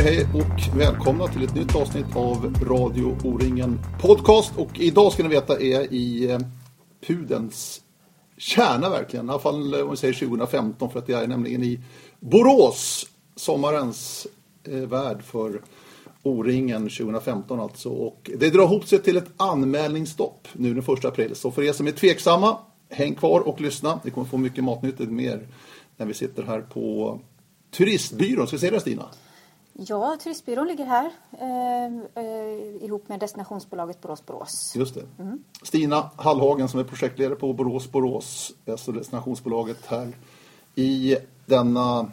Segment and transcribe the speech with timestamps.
[0.00, 4.52] Säger hej och välkomna till ett nytt avsnitt av Radio O-ringen Podcast.
[4.56, 6.38] Och idag ska ni veta är i eh,
[7.06, 7.80] pudens
[8.36, 9.26] kärna verkligen.
[9.26, 11.80] I alla fall eh, om vi säger 2015 för att jag är nämligen i
[12.20, 14.26] Borås, sommarens
[14.64, 15.60] eh, värld för
[16.22, 17.88] O-ringen 2015 alltså.
[17.88, 21.34] Och det drar ihop sig till ett anmälningsstopp nu den 1 april.
[21.34, 22.58] Så för er som är tveksamma,
[22.88, 24.00] häng kvar och lyssna.
[24.04, 25.48] Ni kommer få mycket matnyttigt mer
[25.96, 27.18] när vi sitter här på
[27.70, 28.46] Turistbyrån.
[28.46, 29.04] Ska vi säga det Stina?
[29.72, 34.72] Ja, Turistbyrån ligger här eh, eh, ihop med destinationsbolaget Borås Borås.
[34.76, 35.04] Just det.
[35.18, 35.44] Mm.
[35.62, 40.12] Stina Hallhagen som är projektledare på Borås Borås, alltså destinationsbolaget här
[40.74, 42.10] i denna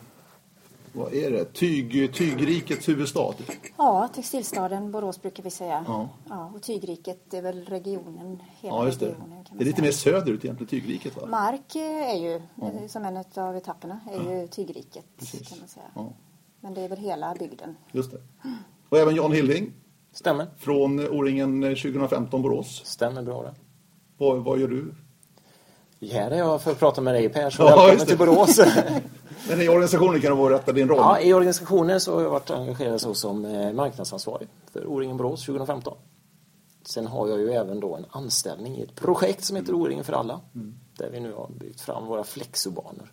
[0.98, 1.46] vad är det?
[1.54, 3.34] Tyg, tygrikets huvudstad?
[3.78, 5.86] Ja, textilstaden Borås brukar vi säga.
[5.88, 6.09] Ja.
[6.30, 9.06] ja och Tygriket är väl regionen, hela ja, just det.
[9.06, 9.46] regionen.
[9.52, 11.28] det är lite mer söderut egentligen, Tygriket va?
[11.28, 12.88] Mark är ju, ja.
[12.88, 15.50] som en av etapperna, är ju Tygriket Precis.
[15.50, 15.86] kan man säga.
[15.96, 16.14] Ja.
[16.59, 17.75] Men det är väl hela bygden.
[17.91, 18.22] Just det.
[18.89, 19.73] Och även Jan Hilding.
[20.11, 20.47] Stämmer.
[20.58, 22.81] Från O-ringen 2015 Borås.
[22.86, 23.55] Stämmer bra det.
[24.17, 24.94] Vad, vad gör du?
[26.11, 28.59] Här är jag för att prata med dig Per, så ja, välkommen till Borås.
[29.50, 30.97] Men i organisationen kan du vara rätta din roll?
[30.97, 35.45] Ja, i organisationen så har jag varit engagerad så som eh, marknadsansvarig för O-ringen Borås
[35.45, 35.97] 2015.
[36.85, 40.13] Sen har jag ju även då en anställning i ett projekt som heter O-ringen för
[40.13, 40.41] alla.
[40.55, 40.80] Mm.
[40.98, 43.12] Där vi nu har byggt fram våra flexobanor.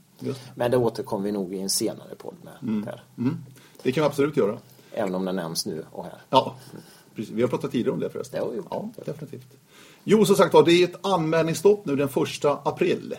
[0.55, 2.85] Men det återkommer vi nog i en senare podd med mm.
[2.85, 3.05] Per.
[3.19, 3.37] Mm.
[3.83, 4.59] Det kan vi absolut göra.
[4.93, 6.19] Även om det nämns nu och här.
[6.31, 6.57] Ja,
[7.15, 7.35] precis.
[7.35, 8.41] Vi har pratat tidigare om det förresten.
[8.43, 9.47] Ja, ja definitivt.
[10.05, 13.15] Jo, som sagt det är ett anmälningsstopp nu den första april.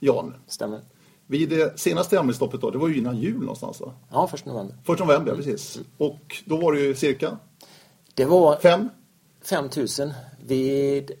[0.00, 0.34] Jan.
[0.46, 0.80] Stämmer.
[1.26, 3.92] Vid det senaste anmälningsstoppet då, det var ju innan jul någonstans va?
[4.10, 4.76] Ja, första november.
[4.84, 5.44] Första november, mm.
[5.44, 5.80] precis.
[5.98, 7.38] Och då var det ju cirka?
[8.14, 8.56] Det var...
[8.56, 8.88] Fem?
[9.42, 9.86] 5 000.
[10.46, 11.12] Vid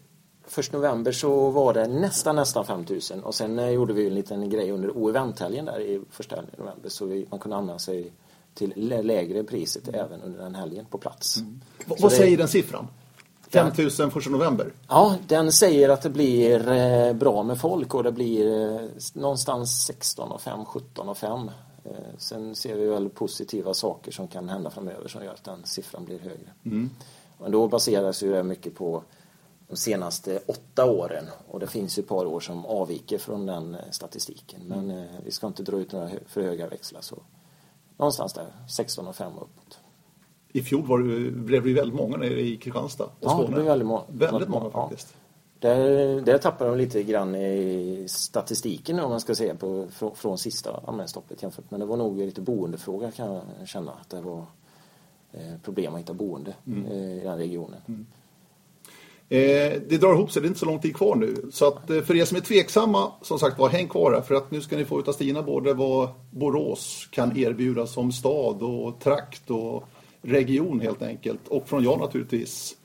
[0.48, 4.14] första november så var det nästan nästan 5 000 och sen eh, gjorde vi en
[4.14, 8.12] liten grej under O-eventhelgen där i första november så vi, man kunde använda sig
[8.54, 10.00] till lägre priset mm.
[10.00, 11.36] även under den helgen på plats.
[11.36, 11.60] Mm.
[11.86, 12.88] Vad säger den siffran?
[13.50, 14.72] 5 000 första november?
[14.88, 19.84] Ja, den säger att det blir eh, bra med folk och det blir eh, någonstans
[19.86, 21.50] 16 och 5, 17 och 5.
[22.18, 26.04] Sen ser vi väl positiva saker som kan hända framöver som gör att den siffran
[26.04, 26.52] blir högre.
[26.64, 26.90] Mm.
[27.40, 29.02] Men då baseras ju det mycket på
[29.68, 33.76] de senaste åtta åren och det finns ju ett par år som avviker från den
[33.90, 34.60] statistiken.
[34.66, 35.06] Men mm.
[35.24, 37.16] vi ska inte dra ut några för höga växlar så
[37.96, 39.78] någonstans där 16 och 5 uppåt.
[40.52, 43.46] I fjol var det, blev det väldigt många nere i Kristianstad och ja, Skåne.
[43.46, 45.08] Det blev väldigt, må väldigt många faktiskt.
[45.12, 45.18] Ja.
[45.60, 50.38] Där, där tappade de lite grann i statistiken om man ska säga på, från, från
[50.38, 51.70] sista anmälningsstoppet jämfört.
[51.70, 54.44] Men det var nog lite boendefråga kan jag känna att det var
[55.32, 56.86] eh, problem att hitta boende mm.
[56.86, 57.80] eh, i den regionen.
[57.88, 58.06] Mm.
[59.30, 61.36] Eh, det drar ihop sig, det är inte så lång tid kvar nu.
[61.52, 64.20] Så att eh, för er som är tveksamma, som sagt var, häng kvar här.
[64.20, 68.62] För att nu ska ni få utav Stina både vad Borås kan erbjuda som stad
[68.62, 69.84] och trakt och
[70.22, 71.48] region helt enkelt.
[71.48, 72.76] Och från jag naturligtvis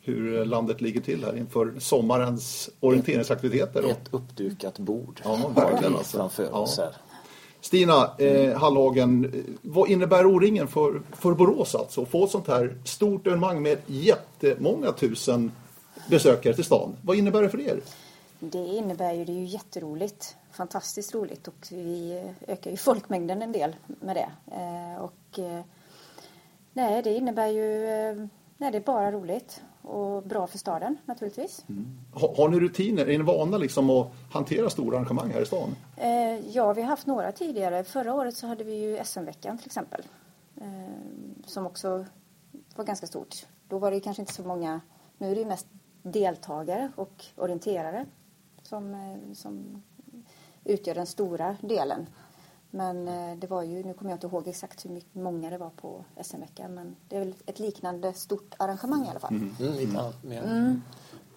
[0.00, 3.90] hur landet ligger till här inför sommarens orienteringsaktiviteter.
[3.90, 6.16] Ett uppdukat bord ja, verkligen, alltså.
[6.16, 6.96] framför oss här.
[7.60, 12.02] Stina eh, Hallhagen, vad innebär O-ringen för, för Borås alltså?
[12.02, 15.50] Att få ett sånt här stort evenemang med jättemånga tusen
[16.10, 16.96] besökare till stan.
[17.02, 17.80] Vad innebär det för er?
[18.44, 20.36] Det innebär ju, det är ju jätteroligt.
[20.50, 24.30] Fantastiskt roligt och vi ökar ju folkmängden en del med det.
[24.52, 25.64] Eh, och eh,
[26.72, 28.26] nej, det innebär ju, eh,
[28.56, 31.64] nej det är bara roligt och bra för staden naturligtvis.
[31.68, 32.00] Mm.
[32.14, 33.08] Har, har, ni rutiner?
[33.08, 35.76] Är ni vana liksom att hantera stora arrangemang här i stan?
[36.52, 37.84] ja, vi har haft några tidigare.
[37.84, 40.02] Förra året så hade vi ju SM-veckan till exempel.
[41.46, 42.06] som också
[42.76, 43.46] var ganska stort.
[43.68, 44.80] Då var det kanske inte så många,
[45.18, 45.66] nu är det ju mest
[46.02, 48.06] deltagare och orienterare
[48.62, 49.82] som, eh, som
[50.64, 52.06] utgör den stora delen.
[52.70, 55.70] Men eh, det var ju, nu kommer jag inte ihåg exakt hur många det var
[55.70, 59.34] på SM-veckan, men det är väl ett liknande stort arrangemang i alla fall.
[59.34, 59.54] Mm.
[59.60, 60.82] Mm, lite annat, mer, mm.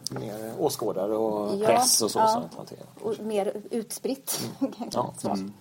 [0.10, 2.20] mer åskådare och ja, press och så.
[2.20, 4.50] Ja, så och mer utspritt.
[4.60, 4.74] Mm.
[4.92, 5.14] ja.
[5.26, 5.52] Mm.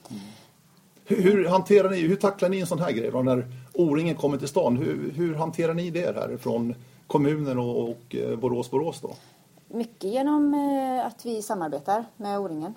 [1.04, 4.38] Hur, hur, hanterar ni, hur tacklar ni en sån här grej då, när O-ringen kommer
[4.38, 4.76] till stan?
[4.76, 6.74] Hur, hur hanterar ni det här från
[7.06, 9.14] kommunen och, och eh, Borås-Borås då?
[9.68, 12.74] Mycket genom eh, att vi samarbetar med O-ringen.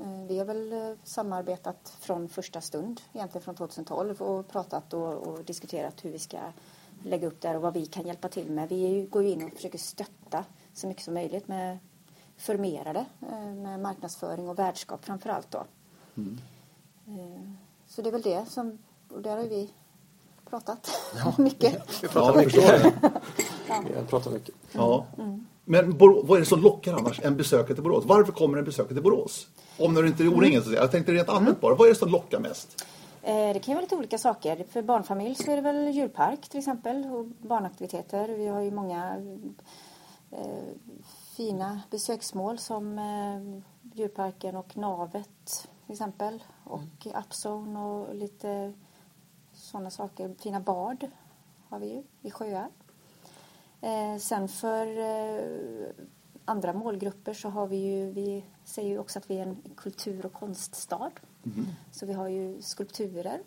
[0.00, 5.44] Eh, vi har väl samarbetat från första stund, egentligen från 2012 och pratat och, och
[5.44, 6.38] diskuterat hur vi ska
[7.04, 8.68] lägga upp det och vad vi kan hjälpa till med.
[8.68, 10.44] Vi går ju in och försöker stötta
[10.74, 11.78] så mycket som möjligt med
[12.36, 13.04] förmerade,
[13.56, 15.64] med marknadsföring och värdskap framför allt då.
[16.16, 16.38] Mm.
[17.86, 18.78] Så det är väl det som,
[19.08, 19.70] och där har vi
[20.50, 20.90] pratat
[21.24, 22.02] ja, mycket.
[22.04, 22.94] Vi pratar ja, mycket.
[23.68, 23.82] ja.
[23.88, 24.54] Vi har pratat mycket.
[24.72, 25.06] Ja.
[25.18, 25.46] Mm.
[25.64, 28.04] Men vad är det som lockar annars en besökare till Borås?
[28.06, 29.48] Varför kommer en besökare till Borås?
[29.78, 30.80] Om det inte är O-ringen så att säga.
[30.82, 32.84] Jag tänkte rent allmänt bara, vad är det som lockar mest?
[33.22, 34.64] Eh, Det kan ju vara lite olika saker.
[34.70, 38.28] För barnfamilj så är det väl djurpark till exempel och barnaktiviteter.
[38.28, 39.16] Vi har ju många
[40.30, 40.38] eh,
[41.36, 43.60] fina besöksmål som eh,
[43.98, 46.42] djurparken och Navet till exempel.
[46.64, 48.72] Och Upzone och lite
[49.54, 50.34] sådana saker.
[50.38, 51.06] Fina bad
[51.68, 52.68] har vi ju i sjöar.
[53.80, 55.88] Eh, sen för eh,
[56.44, 60.26] andra målgrupper så har vi ju, vi säger ju också att vi är en kultur
[60.26, 61.10] och konststad.
[61.90, 63.40] Så vi har ju skulpturer.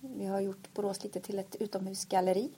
[0.00, 2.50] Vi har gjort Borås lite till ett utomhusgalleri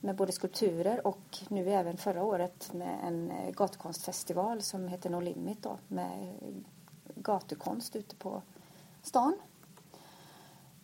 [0.00, 5.20] med både skulpturer och nu även förra året med en eh, gatukonstfestival som heter No
[5.20, 6.34] Limit då med
[7.14, 8.42] gatukonst ute på
[9.02, 9.36] stan.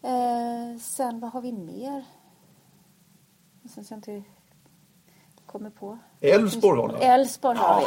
[0.02, 2.04] Eh, sen vad har vi mer?
[3.74, 4.22] Sen så jag inte
[5.52, 5.99] kommer på.
[6.20, 7.04] Älvsborg har ni.
[7.04, 7.84] Älvsborg har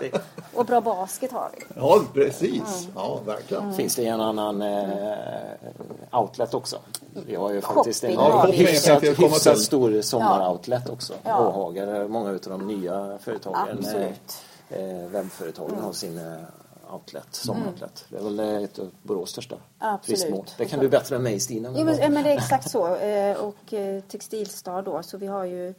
[0.00, 0.12] vi.
[0.54, 1.64] Och bra basket har vi.
[1.76, 2.88] Ja, precis.
[2.94, 3.74] Ja, verkligen.
[3.74, 6.78] Finns det en annan eh, outlet också?
[7.26, 11.14] Vi har ju faktiskt en Shopping hyfsat, hyfsat stor sommaroutlet också.
[11.22, 11.48] Ja.
[11.48, 14.42] Åhaga, där många av de nya företagen, Absolut.
[14.68, 18.04] eh, eh, webbföretagen har sin eh, outlet, sommaroutlet.
[18.08, 20.54] Det är väl eh, ett av Borås största Absolut.
[20.58, 21.74] Det kan du bättre än mig Stina.
[21.76, 22.96] Jo, men, ja, men det är exakt så.
[23.40, 23.74] Och
[24.08, 25.74] textilstad då, så vi har ju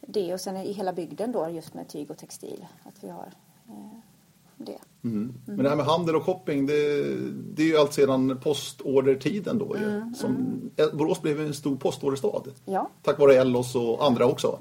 [0.00, 2.66] det och sen i hela bygden då just med tyg och textil.
[2.84, 3.32] Att vi har
[3.68, 3.98] eh,
[4.56, 4.78] det.
[5.00, 9.76] Men det här med handel och shopping, det, det är ju allt sedan postordertiden då
[9.76, 10.12] ju.
[10.16, 10.60] Som,
[10.92, 12.42] Borås blev en stor postorderstad.
[12.64, 12.90] Ja.
[13.02, 14.58] Tack vare Ellos och andra också.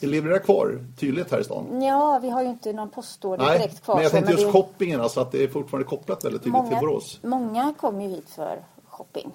[0.00, 1.82] Det lever det kvar tydligt här i stan?
[1.82, 3.94] Ja, vi har ju inte någon postorder Nej, direkt kvar.
[3.94, 6.68] men jag så, tänkte just det- shoppingen, alltså att det är fortfarande kopplat väldigt tydligt
[6.68, 7.20] till Borås.
[7.22, 9.30] Många kommer ju hit för shopping.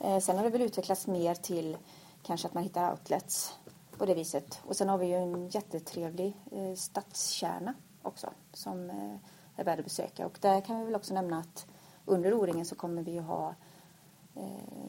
[0.00, 1.76] Eh, sen har det väl utvecklats mer till
[2.26, 3.52] kanske att man hittar outlets
[4.00, 4.60] på det viset.
[4.64, 9.16] Och sen har vi ju en jättetrevlig eh, stadskärna också som eh,
[9.56, 10.26] är värd att besöka.
[10.26, 11.66] Och där kan vi väl också nämna att
[12.04, 13.54] under O-ringen så kommer vi ju ha
[14.34, 14.42] eh,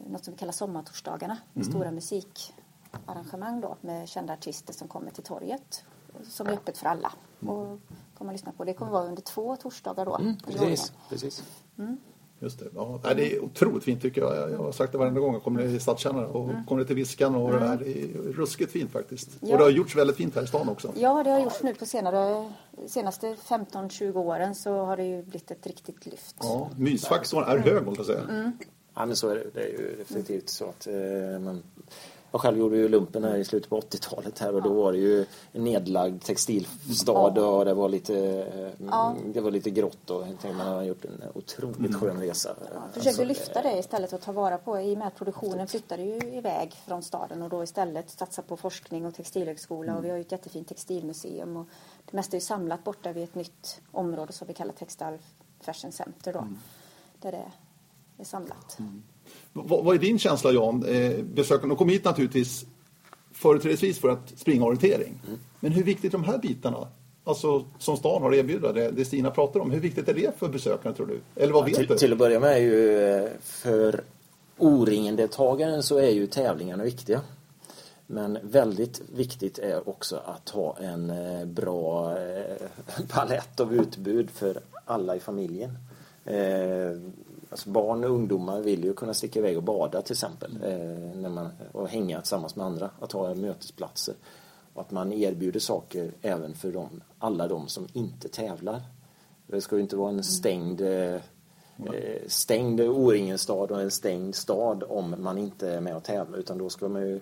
[0.06, 1.38] något som vi kallar sommartorsdagarna.
[1.52, 5.84] Med stora musikarrangemang då med kända artister som kommer till torget.
[6.22, 7.12] Som är öppet för alla.
[7.46, 7.80] Och
[8.18, 8.64] kommer lyssna på.
[8.64, 10.16] Det kommer vara under två torsdagar då.
[10.16, 11.44] Mm, precis, precis.
[12.42, 12.64] Just det.
[12.74, 14.50] Ja, nej, det är otroligt fint tycker jag.
[14.50, 17.34] Jag har sagt det varenda gång jag kommer i stadskärnan och kommer ner till Viskan
[17.34, 17.76] och det här.
[17.76, 19.30] Det är ruskigt fint faktiskt.
[19.40, 19.52] Ja.
[19.52, 20.92] Och det har gjorts väldigt fint här i stan också.
[20.96, 22.52] Ja, det har gjorts nu på senare,
[22.86, 26.36] senaste 15-20 åren så har det ju blivit ett riktigt lyft.
[26.40, 28.52] Ja, mysfaktorn är hög måste jag säga.
[28.94, 29.46] Ja, men så är det.
[29.54, 31.62] Det är ju definitivt så att eh, man,
[32.32, 34.98] jag själv gjorde ju lumpen här i slutet på 80-talet här och då var det
[34.98, 38.16] ju en nedlagd textilstad och det var lite,
[38.88, 42.54] eh, det var lite grått och man har gjort en otroligt skön resa.
[42.92, 46.02] Försökte Alltså, lyfta det istället och ta vara på i och med att produktionen flyttade
[46.02, 50.16] ju iväg från staden och då istället satsa på forskning och textilhögskola och vi har
[50.16, 51.66] ju ett jättefint textilmuseum och
[52.04, 55.18] det mesta är ju samlat borta vid ett nytt område som vi kallar Textile
[55.60, 56.48] Fashion Center då.
[57.20, 57.52] Där det
[58.18, 58.76] är samlat.
[58.78, 59.02] Vad,
[59.52, 60.84] vad är din känsla Jan?
[60.84, 62.66] Eh, besökarna kom hit naturligtvis
[63.32, 65.20] företrädesvis för att springa orientering.
[65.60, 66.88] Men hur viktigt är de här bitarna?
[67.24, 69.70] Alltså som stan har erbjuda, det, det Stina pratar om.
[69.70, 71.20] Hur viktigt är det för besökarna tror du?
[71.42, 71.96] Eller vad vet till, du?
[71.96, 74.04] till att börja med är ju eh, för
[74.58, 77.20] O-ringen-deltagaren så är ju tävlingarna viktiga.
[78.06, 82.16] Men väldigt viktigt är också att ha en eh, bra
[83.08, 85.78] palett av utbud för alla i familjen.
[87.52, 90.58] Alltså barn och ungdomar vill ju kunna sticka iväg och bada till exempel.
[90.62, 92.90] Eh, när man, och hänga tillsammans med andra.
[93.00, 94.14] Att ha mötesplatser.
[94.74, 98.82] Och att man erbjuder saker även för dem, alla de som inte tävlar.
[99.46, 101.20] Det ska ju inte vara en stängd eh, eh,
[102.26, 106.68] stängd O-ringen-stad och en stängd stad om man inte är med och tävlar utan då
[106.68, 107.20] ska man ju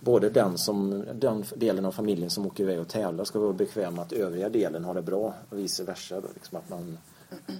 [0.00, 3.98] både den, som, den delen av familjen som åker iväg och tävlar ska vara bekväm
[3.98, 6.20] att övriga delen har det bra och vice versa.
[6.20, 6.98] Då, liksom att man,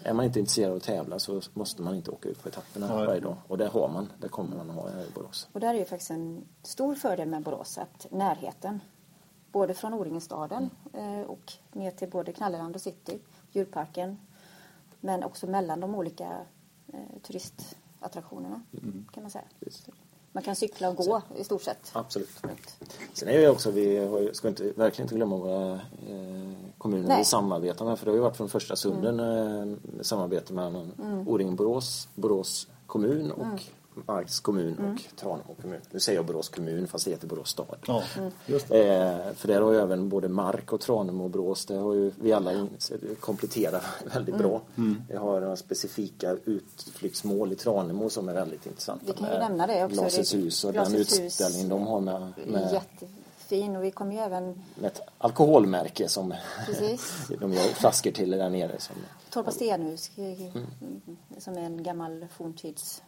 [0.04, 2.96] är man inte intresserad av att tävla så måste man inte åka ut på etapperna
[2.96, 3.06] Nej.
[3.06, 3.36] varje dag.
[3.46, 5.48] Och det har man, det kommer man att ha här i Borås.
[5.52, 8.80] Och där är ju faktiskt en stor fördel med Borås att närheten
[9.52, 13.18] både från O-ringenstaden eh, och ner till både Knalleland och city,
[13.50, 14.16] djurparken
[15.00, 16.28] men också mellan de olika
[16.92, 18.62] eh, turistattraktionerna
[19.12, 19.44] kan man säga.
[19.60, 19.86] Precis.
[20.32, 21.90] Man kan cykla och gå i stort sett.
[21.92, 22.28] Absolut.
[23.12, 27.18] Sen är det också, vi har ska inte, verkligen inte glömma våra eh, kommuner Nej.
[27.18, 27.98] vi samarbetar med.
[27.98, 30.92] För det har ju varit från första stunden eh, samarbete mellan
[31.26, 33.62] O-ringen Borås, Borås kommun och
[34.06, 35.80] Marks kommun och Tranemo kommun.
[35.90, 37.76] Nu säger jag Borås kommun fast det heter Borås stad.
[37.86, 38.02] Ja,
[38.46, 38.86] det.
[38.86, 42.12] Eh, för där har ju även både Mark och Tranemo och Borås, det har ju
[42.20, 42.66] vi alla
[43.20, 44.60] kompletterar väldigt bra.
[45.08, 49.04] Vi har några specifika utflyktsmål i Tranemo som är väldigt intressanta.
[49.06, 50.00] Vi kan ju nämna det också.
[50.00, 54.62] Glasets hus och den utställning de har med, med Jättefin och vi kommer ju även
[54.74, 56.34] med ett alkoholmärke som
[57.40, 58.78] de gör flaskor till där nere.
[58.78, 58.96] Som,
[59.30, 60.10] Torpa Stenhus
[61.38, 63.02] som är en gammal forntids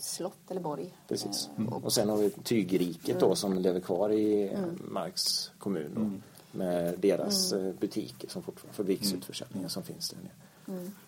[0.00, 0.94] slott eller borg.
[1.08, 1.48] Precis.
[1.58, 4.78] Eh, Och sen har vi Tygriket då som lever kvar i mm.
[4.90, 5.90] Marks kommun.
[5.94, 6.22] Då, Mm.
[6.52, 10.32] Med deras eh, butiker som fortfarande, fabriksutförsäljningar som finns där nere.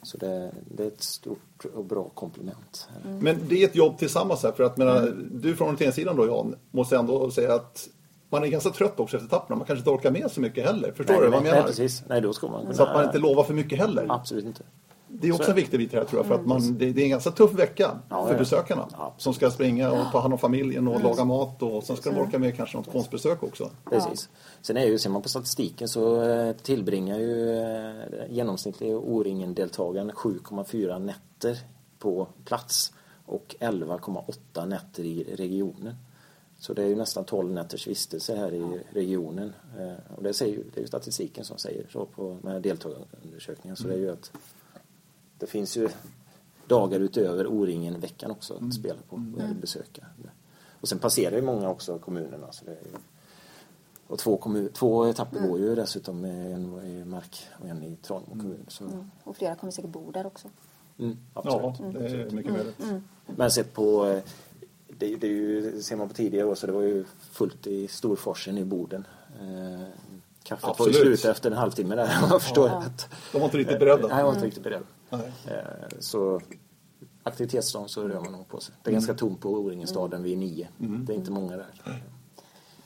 [0.02, 2.88] Så det, det är ett stort och bra komplement.
[3.20, 6.54] Men det är ett jobb tillsammans här för att menar, du från orienteringssidan då Jan
[6.70, 7.88] måste ändå säga att
[8.32, 9.56] man är ganska trött också efter etapperna.
[9.56, 10.92] Man kanske inte orkar med så mycket heller.
[10.92, 11.56] Förstår nej, du vad jag menar?
[11.56, 12.04] nej, precis.
[12.08, 12.74] Nej, då ska man kunna...
[12.74, 14.06] Så att man inte lovar för mycket heller.
[14.08, 14.62] Absolut inte.
[15.14, 16.26] Det är också en viktig bit här tror jag.
[16.26, 18.38] För att man, det, det är en ganska tuff vecka Ja, för ja.
[18.38, 18.88] besökarna.
[18.92, 19.14] Ja.
[19.18, 22.18] Som ska springa och ta hand om familjen och laga mat och sen ska de
[22.20, 23.70] orka med kanske något konstbesök också.
[23.90, 24.28] Precis.
[24.62, 27.92] Sen är ju, ser man på statistiken så eh, tillbringar ju eh,
[28.30, 31.58] genomsnittliga O-ringen-deltagaren 7,4 nätter
[31.98, 32.92] på plats
[33.26, 35.94] och 11,8 nätter i regionen.
[36.58, 39.52] Så det är ju nästan 12 nätters vistelse här i regionen.
[39.78, 43.76] Eh, Och det, säger det är ju statistiken som säger så på med deltagarundersökningen.
[43.76, 44.32] Så det är ju att
[45.42, 45.88] det finns ju
[46.66, 50.06] dagar utöver O-ringen-veckan också att spela på och besöka.
[50.80, 52.52] Och sen passerar ju många också kommunerna.
[52.52, 52.96] Så det är ju,
[54.06, 58.30] och två, kommun, två etapper går ju dessutom, en i Mark och en i Tranemo
[58.30, 58.64] kommun.
[58.68, 59.10] Så, Mm.
[59.24, 60.48] Och flera kommer säkert bo där också.
[60.98, 61.94] mm, Ja, absolut.
[61.94, 62.76] det är mycket möjligt.
[63.26, 64.22] Men sett på, eh,
[64.88, 67.88] det, det är ju, ser man på tidigare år så det var ju fullt i
[67.88, 69.06] Storforsen i Boden.
[69.40, 69.86] Eh,
[70.42, 70.94] kaffet var Absolut.
[70.96, 72.74] ju slut efter en halvtimme där, jag förstår Ja.
[72.78, 74.08] att De var inte riktigt beredda.
[74.08, 74.82] Nej, jag var inte riktigt beredd.
[75.12, 76.40] Eh, Så
[77.22, 78.74] aktivitetsdagen så rör man nog på sig.
[78.82, 80.68] Det är ganska tomt på O-ringenstaden vid nio.
[80.78, 81.66] Det är inte många där.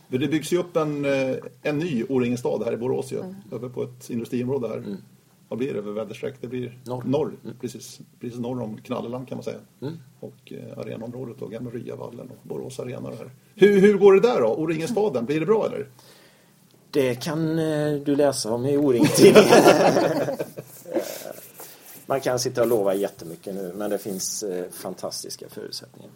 [0.09, 3.23] Det byggs ju upp en, eh, en ny O-ringen-stad här i Borås ju.
[3.51, 4.97] Uppe på ett industriområde här.
[5.49, 6.35] Vad blir det för väderstreck?
[6.41, 7.33] Det blir Norr.
[7.61, 9.59] Precis, precis norr om Knalleland kan man säga.
[9.83, 9.95] Mm.
[10.21, 13.09] Och eh, arenaområdet och Gamla Ryavallen och Borås arena.
[13.19, 13.31] Här.
[13.55, 14.55] Hur, hur går det där då?
[14.55, 15.89] O-ringen-staden, blir det bra eller?
[16.91, 19.49] Det kan eh, du läsa om i O-ringen-tidningen.
[22.07, 26.11] Man kan sitta och lova jättemycket nu men det finns eh, fantastiska förutsättningar.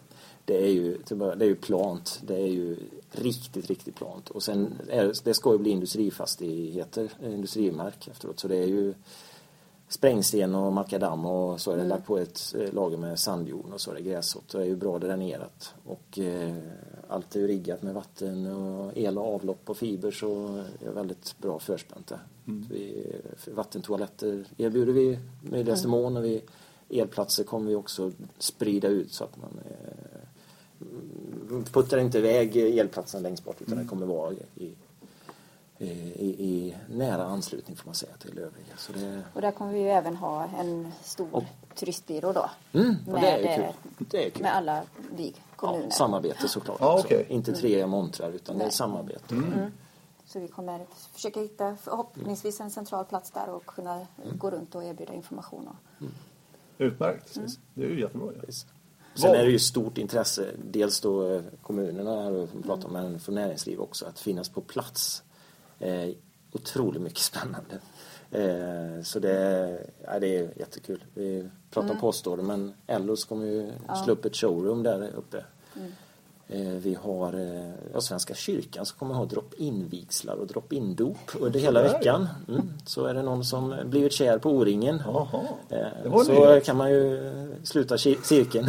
[0.45, 2.21] Det är ju, det är ju plant.
[2.27, 2.77] Det är ju
[3.11, 4.29] riktigt, riktigt plant.
[4.29, 8.39] Och sen är, det ska ju bli industrifastigheter, eh, industrimark efteråt.
[8.39, 8.93] Så det är ju
[9.91, 13.81] sprängsten och makadam och så är det lagt på ett eh, lager med sandjord och
[13.81, 14.49] så är det gräsåt.
[14.49, 15.73] Det är ju bra dränerat.
[15.85, 16.55] Och eh,
[17.07, 20.91] allt är ju riggat med vatten och el och avlopp och fiber så det är
[20.91, 22.19] väldigt bra förspänt där.
[22.69, 23.07] Vi,
[23.37, 26.41] för vattentoaletter erbjuder vi möjligaste mån och vi
[26.89, 30.21] elplatser kommer vi också sprida ut så att man eh,
[31.71, 34.71] puttar inte iväg elplatsen längst bort utan det kommer vara i,
[35.85, 38.77] i, i, nära anslutning får man säga till övriga.
[38.77, 41.43] Så det, Och där kommer vi ju även ha en stor Och-
[41.75, 42.49] turistbyrå då.
[42.73, 43.63] Mm, det med, kul.
[43.65, 44.41] eh, Det är kul.
[44.43, 44.83] med alla
[45.15, 45.83] vi kommuner.
[45.83, 46.81] Ja, samarbete såklart.
[46.81, 47.05] Också.
[47.05, 47.25] okej.
[47.29, 48.73] Inte tre montrar utan det är Nej.
[48.73, 49.35] samarbete.
[50.25, 54.37] Så vi kommer försöka hitta förhoppningsvis en central plats där och kunna Mm.
[54.37, 55.67] gå runt och erbjuda information.
[55.67, 56.05] Och,
[56.77, 57.37] Utmärkt.
[57.73, 58.31] Det är ju jättebra.
[58.47, 58.53] Ja.
[59.15, 63.19] Sen är det ju stort intresse, dels då eh, kommunerna här och pratar om, men
[63.19, 65.23] från näringsliv också, att finnas på plats.
[65.81, 66.09] Eh,
[66.53, 67.75] otroligt mycket spännande.
[68.31, 71.03] Eh, så det, ja, det är jättekul.
[71.13, 73.71] Vi pratar om postorder men Ellos kommer ju
[74.03, 75.43] slå upp ett showroom där uppe.
[76.47, 81.81] Eh, vi har eh, ja, Svenska kyrkan som kommer ha drop-in-vigslar och drop-in-dop under hela
[81.83, 82.27] veckan.
[82.47, 82.69] Mm.
[82.85, 85.01] Så är det någon som blivit kär på O-ringen
[85.69, 86.65] Eh, en så nyhet.
[86.65, 88.65] kan man ju eh, sluta cirkeln.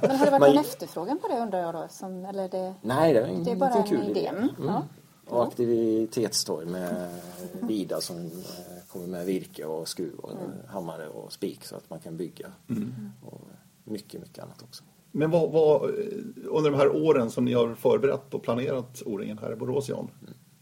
[0.00, 1.86] men har det varit Man- någon efterfrågan på det undrar jag då?
[1.90, 4.26] Som, eller det, Nej, det är en det är bara liten en kul idé.
[4.28, 4.48] Mm.
[4.66, 4.82] Ja.
[5.32, 7.10] Och aktivitetstorg med
[7.60, 8.30] Vida som eh,
[8.88, 10.50] kommer med virke och skruv och Mm.
[10.68, 12.52] hammare och spik så att man kan bygga.
[13.22, 13.40] Och
[13.84, 14.84] mycket, mycket annat också.
[15.10, 15.82] Men vad, vad,
[16.44, 20.10] under de här åren som ni har förberett och planerat O-ringen här i Borås, Jan.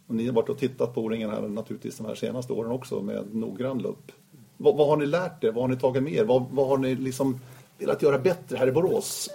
[0.07, 3.03] Och ni har varit och tittat på O-ringen här naturligtvis de här senaste åren också
[3.03, 4.13] med noggrann lupp.
[4.57, 5.53] Vad, vad har ni lärt er?
[5.53, 6.25] Vad har ni tagit med er?
[6.25, 7.41] Vad, vad har ni liksom
[7.81, 9.31] velat göra bättre här i Borås?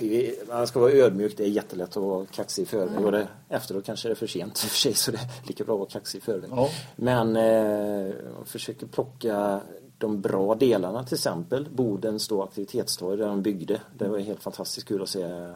[0.00, 3.04] Vi- Man ska vara ödmjuk, det är jättelätt att vara kaxig i förväg.
[3.04, 5.74] Och det, efteråt kanske det är för sent för sig så det är lika bra
[5.74, 6.50] att vara kaxig i förväg.
[6.54, 6.68] Ja.
[6.96, 8.14] Men eh,
[8.44, 9.60] försöker plocka
[9.98, 11.68] de bra delarna till exempel.
[11.70, 13.80] Bodens då aktivitetstorg där de byggde.
[13.98, 15.48] Det var helt fantastiskt kul att se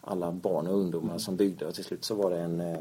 [0.00, 2.78] alla barn och ungdomar som byggde och till slut så var det en, eh,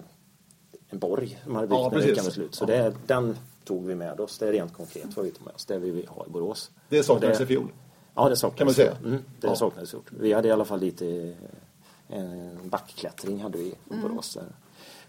[0.90, 2.56] en borg som hade byggt Ja, när veckan var slut.
[2.56, 4.38] Så det, den tog vi med oss.
[4.38, 5.66] Det är rent konkret vad vi tog med oss.
[5.66, 6.72] Det vill vi ha i Borås.
[6.90, 7.68] Det saknades i fjol.
[8.18, 8.58] Ja, det saknades.
[8.58, 9.10] Kan man säga.
[9.12, 9.56] Mm, det Ja.
[9.56, 10.12] saknades gjort.
[10.20, 11.36] Vi hade i alla fall lite
[12.08, 14.34] en backklättring hade vi i Borås.
[14.34, 14.46] där.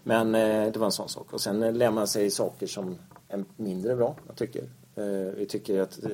[0.03, 1.33] Men eh, det var en sån sak.
[1.33, 2.95] Och sen eh, lär man sig saker som
[3.27, 4.63] är mindre bra, jag tycker.
[4.95, 6.09] Eh, vi tycker att eh,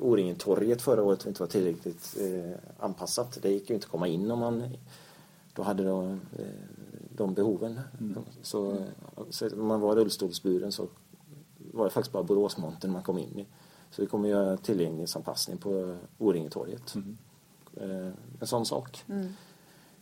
[0.00, 3.38] O-ringen-torget förra året inte var tillräckligt eh, anpassat.
[3.42, 4.64] Det gick ju inte att komma in om man
[5.54, 6.46] då hade då, eh,
[7.16, 7.80] de behoven.
[8.42, 8.76] Så,
[9.30, 10.86] så om man var rullstolsburen så
[11.72, 13.46] var det faktiskt bara Boråsmontern man kom in i.
[13.92, 16.94] Så vi kommer göra tillgänglighetsanpassning på O-ringen-torget.
[17.76, 19.04] Eh, en sån sak.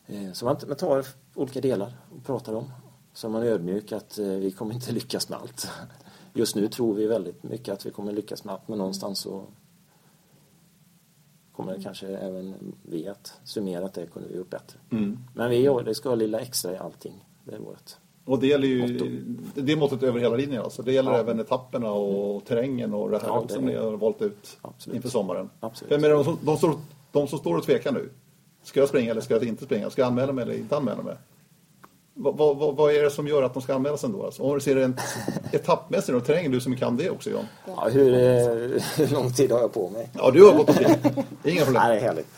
[0.06, 2.73] Eh, så man, man tar olika delar och pratar om.
[3.12, 5.68] Så är man ödmjuk att eh, vi kommer inte lyckas med allt.
[6.32, 9.44] Just nu tror vi väldigt mycket att vi kommer lyckas med allt men någonstans så
[11.52, 14.78] kommer det kanske även vi att summera att det kunde vi gjort bättre.
[15.35, 17.25] Men vi det ska ha lilla extra i allting.
[17.44, 17.97] Det är vårt.
[18.31, 18.99] Och det gäller ju,
[19.55, 20.83] det är måttet över hela linjen alltså.
[20.83, 21.19] Det gäller Ja.
[21.19, 24.97] även etapperna och terrängen och det här Ja, det- som ni har valt ut Absolut.
[24.97, 25.51] inför sommaren.
[25.61, 25.93] Absolut.
[25.93, 26.75] Vem är de som, de, står,
[27.13, 28.11] de som står och tvekar nu?
[28.63, 29.91] Ska jag springa eller ska jag inte springa?
[29.91, 31.15] Ska jag anmäla mig eller inte anmäla mig?
[32.15, 34.25] Vad, vad, vad, är det som gör att de ska anmäla sig då?
[34.25, 34.43] Alltså?
[34.43, 34.97] Om du ser en
[35.53, 37.45] etappmässigt och terrängen, du som kan det också John.
[37.67, 40.11] Ja, hur, eh, hur lång tid har jag på mig?
[40.15, 40.67] Ja, du har gått.
[41.43, 41.83] Det är inga problem.
[41.87, 42.29] Nej, det är härligt.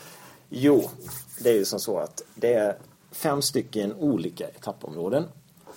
[0.49, 0.83] Jo,
[1.43, 2.75] det är ju som så att det är
[3.11, 5.23] fem stycken olika etappområden.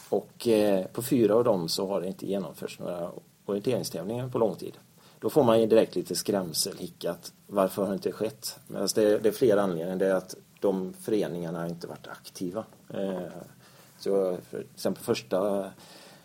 [0.08, 3.10] Och eh, på fyra av dem så har det inte genomförts några
[3.46, 4.78] orienteringstävlingar på lång tid.
[5.20, 7.32] Då får man ju direkt lite skrämselhickat.
[7.46, 8.58] Varför har det inte skett?
[8.66, 9.96] Men alltså det, det är flera anledningar.
[9.96, 12.64] Det är att de föreningarna har inte varit aktiva.
[12.94, 13.20] Eh,
[13.98, 15.70] så för exempel första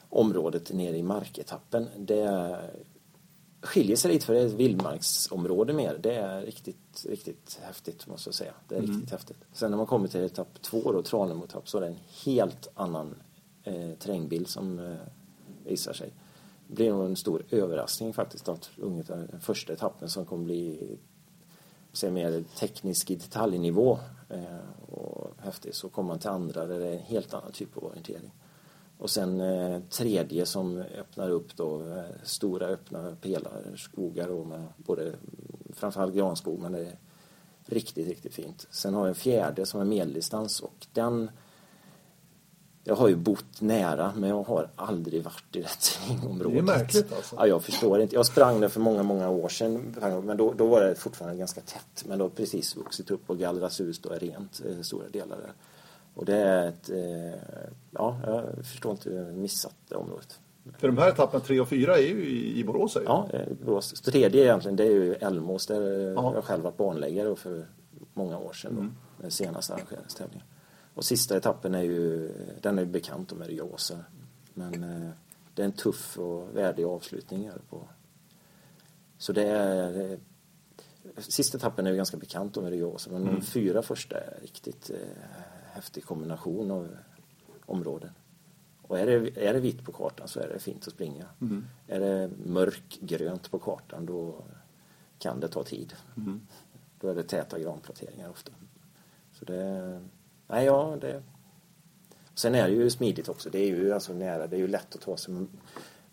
[0.09, 1.87] området nere i marketappen.
[1.97, 2.57] Det
[3.61, 5.97] skiljer sig lite för det är ett vildmarksområde mer.
[6.03, 8.53] Det är riktigt, riktigt häftigt måste jag säga.
[8.67, 9.37] Det är riktigt häftigt.
[9.53, 13.15] Sen när man kommer till etapp två då, Tranemo-etapp, så är det en helt annan
[13.63, 14.95] eh, terrängbild som eh,
[15.65, 16.13] visar sig.
[16.67, 20.97] Det blir nog en stor överraskning faktiskt att ungefär den första etappen som kommer bli
[21.93, 23.99] se mer teknisk i detaljnivå
[24.29, 27.77] eh, och häftig så kommer man till andra där det är en helt annan typ
[27.77, 28.31] av orientering.
[28.97, 35.13] Och sen eh, tredje som öppnar upp då eh, stora öppna pelarskogar då med både
[35.73, 36.97] framförallt granskog men det är
[37.65, 38.67] riktigt, riktigt fint.
[38.71, 41.31] Sen har jag en fjärde som är medeldistans och den
[42.91, 46.53] jag har ju bott nära men jag har aldrig varit i det terrängområdet.
[46.53, 47.35] Det är märkligt, alltså.
[47.35, 48.15] Ja, jag förstår inte.
[48.15, 51.61] Jag sprang där för många, många år sedan men då, då var det fortfarande ganska
[51.61, 52.05] tätt.
[52.05, 55.37] Men då har precis vuxit upp och gallras ut och är rent eh, stora delar
[55.37, 55.51] där.
[56.13, 56.89] Och det är ett...
[56.89, 57.39] Eh,
[57.91, 60.39] ja, jag förstår inte hur jag missat det området.
[60.77, 62.25] För de här etapperna 3 och 4 är ju
[62.55, 62.95] i, Borås.
[62.95, 63.03] Är.
[63.03, 64.01] Ja, eh, Borås.
[64.01, 66.31] Tredje egentligen, det är ju Älmås där Ja.
[66.35, 67.65] jag själv varit banläggare för
[68.13, 68.75] många år sedan.
[68.75, 70.45] Då, den senaste arrangeringstävlingen.
[70.93, 74.05] Och sista etappen är ju, den är ju bekant med Ryosa.
[74.53, 75.11] Men eh,
[75.53, 77.87] det är en tuff och värdig avslutning här på.
[79.17, 80.17] Så det är,
[81.17, 83.11] sista etappen är ju ganska bekant med Ryosa.
[83.11, 85.23] Men de fyra första är riktigt eh,
[85.71, 86.87] häftig kombination av
[87.65, 88.09] områden.
[88.81, 91.25] Och är det, är det vitt på kartan så är det fint att springa.
[91.87, 94.43] Är det mörkgrönt på kartan då
[95.19, 95.93] kan det ta tid.
[96.99, 98.51] Då är det täta granplanteringar ofta.
[99.33, 100.01] Så det,
[100.51, 101.23] nej ja, det...
[102.33, 103.49] Sen är det ju smidigt också.
[103.49, 105.33] Det är ju alltså nära, det är ju lätt att ta sig.
[105.33, 105.49] Man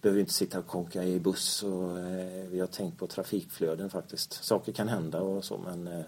[0.00, 4.32] behöver inte sitta och konka i buss och eh, vi har tänkt på trafikflöden faktiskt.
[4.32, 6.04] Saker kan hända och så men eh,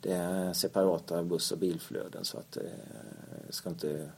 [0.00, 2.62] det är separata buss och bilflöden så att eh,
[3.50, 4.10] ska inte...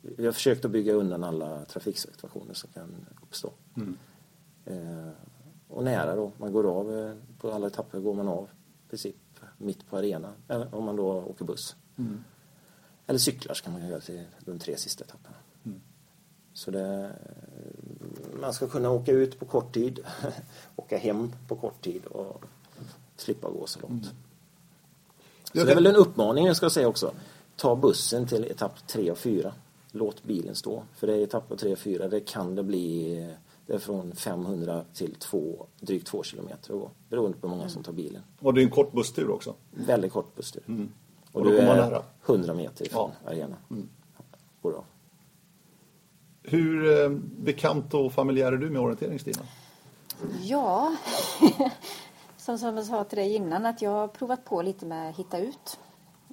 [0.00, 3.52] Vi har försökt att bygga undan alla trafiksituationer som kan uppstå.
[4.64, 5.10] Eh,
[5.68, 8.48] och nära då, man går av, eh, på alla etapper går man av
[8.86, 9.16] i princip
[9.58, 10.32] mitt på arenan.
[10.48, 11.76] Eller om man då åker buss.
[13.06, 15.36] Eller cyklar ska man göra till de tre sista etapperna.
[16.52, 17.12] Så det,
[18.40, 20.00] man ska kunna åka ut på kort tid,
[20.76, 22.44] åka hem på kort tid och
[23.16, 24.04] slippa gå så långt.
[24.04, 24.12] Så
[25.52, 27.12] Jag det är väl en uppmaning jag ska säga också.
[27.56, 29.54] Ta bussen till etapp 3 och 4.
[29.92, 30.82] Låt bilen stå.
[30.96, 34.84] För det är etapp 3 och 4, det kan det bli det är från 500
[34.94, 36.90] till 2, drygt 2 kilometer att gå.
[37.08, 38.22] Beroende på hur många som tar bilen.
[38.40, 39.54] Och det är en kort busstur också.
[39.70, 40.62] Väldigt kort busstur.
[41.36, 42.02] Och Och då kommer man är nära.
[42.26, 43.30] 100 meter ifrån Ja.
[43.30, 43.88] arenan.
[44.62, 44.84] Går av.
[46.42, 49.42] Hur eh, bekant och familjär är du med orientering Stina?
[50.42, 50.96] Ja,
[52.36, 55.38] som, som jag sa till dig innan att jag har provat på lite med Hitta
[55.38, 55.78] ut.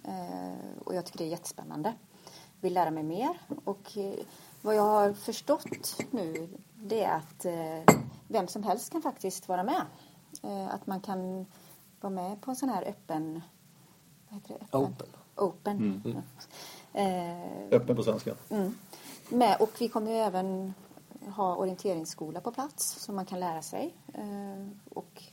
[0.03, 1.93] Eh, och jag tycker det är jättespännande.
[2.61, 3.37] Vill lära mig mer.
[3.63, 4.13] Och eh,
[4.61, 7.45] vad jag har förstått nu det är att
[8.27, 9.81] vem som helst kan faktiskt vara med.
[10.69, 11.45] Att man kan
[12.01, 13.41] vara med på en sån här öppen...
[14.33, 14.77] Heter det?
[14.77, 15.07] Open.
[15.35, 16.23] Open.
[16.93, 18.35] Eh, Öppen på svenska.
[18.49, 18.75] Mm.
[19.29, 20.73] Med, och vi kommer ju även
[21.35, 23.95] ha orienteringsskola på plats så man kan lära sig.
[24.13, 25.23] Eh, och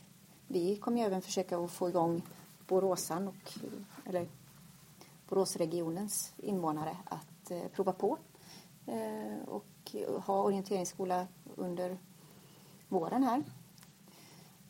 [0.47, 2.21] vi kommer ju även försöka att få igång
[2.67, 3.53] Boråsan och
[4.05, 4.27] eller
[5.29, 8.17] Boråsregionens invånare att eh, prova på.
[8.85, 11.97] Eh, och ha orienteringsskola under
[12.87, 13.43] våren här.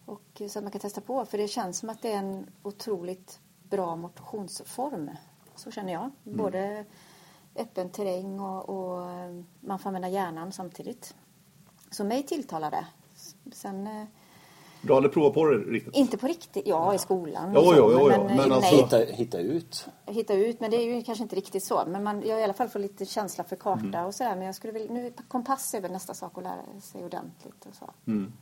[0.05, 1.25] Och eh, så att man kan testa på.
[1.25, 3.39] För det känns som att det är en otroligt
[3.71, 5.09] bra motionsform.
[5.55, 6.11] Så känner jag.
[6.23, 6.85] Både
[7.55, 11.15] öppen terräng och, och eh, man får använda hjärnan samtidigt.
[11.91, 12.85] Så mig tilltalar det.
[13.53, 14.03] Sen eh,
[14.81, 15.95] Du har aldrig provat på det riktigt?
[15.95, 17.51] Inte på riktigt, ja i skolan.
[17.55, 19.87] Jo, så, jo, jo, men, jo, men, alltså- Hitta, hitta ut.
[20.05, 21.83] hitta ut, men det är ju kanske inte riktigt så.
[21.87, 24.05] Men man, jag har i alla fall fått lite känsla för karta Mm.
[24.05, 24.35] och sådär.
[24.35, 27.75] Men jag skulle vilja, nu kompass är väl nästa sak att lära sig ordentligt och
[27.75, 27.89] så.
[28.07, 28.33] Mm.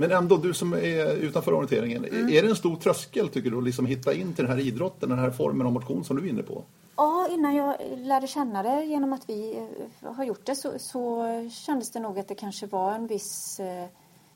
[0.00, 3.64] Men ändå, du som är utanför orienteringen, är det en stor tröskel tycker du att
[3.64, 6.28] liksom hitta in till den här idrotten, den här formen av motion som du är
[6.28, 6.64] inne på?
[6.96, 9.68] Ja, innan jag lärde känna det genom att vi
[10.02, 13.60] eh, har gjort det så, så kändes det nog att det kanske var en viss
[13.60, 13.86] eh,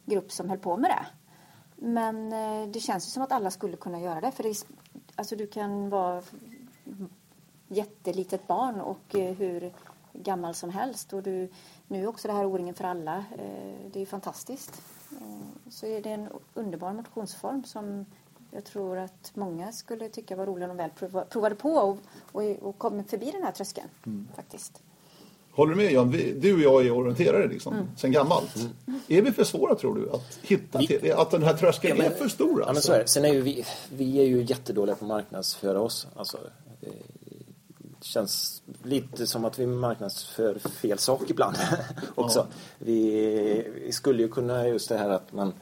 [0.04, 1.06] grupp som höll på med det.
[1.76, 4.30] Men eh, det känns ju som att alla skulle kunna göra det.
[4.30, 4.56] För det är,
[5.14, 6.22] alltså du kan vara
[7.68, 9.72] jättelitet barn och hur
[10.12, 11.12] gammal som helst.
[11.12, 11.48] Och du,
[11.88, 13.24] nu också det här O-ringen för alla.
[13.92, 14.82] Det är ju fantastiskt.
[15.12, 18.06] Eh, så är det en underbar motionsform som
[18.50, 21.98] jag tror att många skulle tycka var rolig om de väl prova- provade på och,
[22.32, 23.88] och, och kom förbi den här tröskeln.
[24.36, 24.82] Faktiskt.
[25.52, 26.10] Håller du med Jan?
[26.10, 28.54] Vi, du och jag är orienterare liksom, sen gammalt.
[29.08, 32.28] Är vi för svåra tror du att hitta till, att den här tröskeln är för
[32.28, 32.50] stor?
[32.60, 32.82] Ja, men Alltså?
[32.86, 33.08] så är det.
[33.08, 36.06] Sen är ju vi, vi är ju jättedåliga på att marknadsföra oss.
[36.16, 36.38] Alltså,
[38.04, 41.56] känns lite som att vi marknadsför fel sak ibland
[42.14, 42.46] också.
[42.78, 45.52] Vi, vi skulle ju kunna just det här att man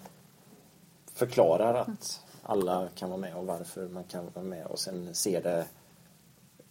[1.14, 5.42] förklarar att alla kan vara med och varför man kan vara med och sen ser
[5.42, 5.66] det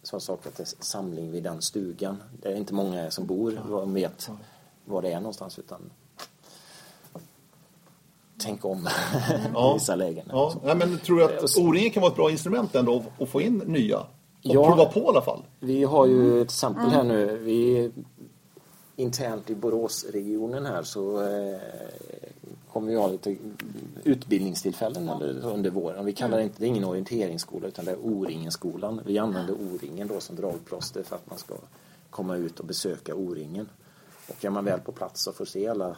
[0.02, 2.22] som sak att det är samling vid den stugan.
[2.42, 4.30] Det är inte många som bor och vet
[4.84, 5.90] var det är någonstans utan
[8.38, 8.88] tänk om
[9.70, 10.26] i vissa lägen.
[10.28, 13.40] Ja, ja, men tror du att O-ringen kan vara ett bra instrument ändå att få
[13.40, 14.06] in nya?
[14.44, 14.66] Och Ja.
[14.66, 15.42] prova på i alla fall?
[15.60, 17.38] Vi har ju ett exempel här nu.
[17.38, 17.90] Vi
[18.96, 21.60] internt i Boråsregionen här så eh,
[22.72, 23.36] kommer vi ha lite
[24.04, 26.04] utbildningstillfällen eller, under våren.
[26.04, 29.00] Vi kallar det inte, det är ingen orienteringsskola utan det är O-ringen-skolan.
[29.06, 31.54] Vi använder O-ringen då som dragplåster för att man ska
[32.10, 33.68] komma ut och besöka O-ringen.
[34.28, 35.96] Och är man väl på plats och får se alla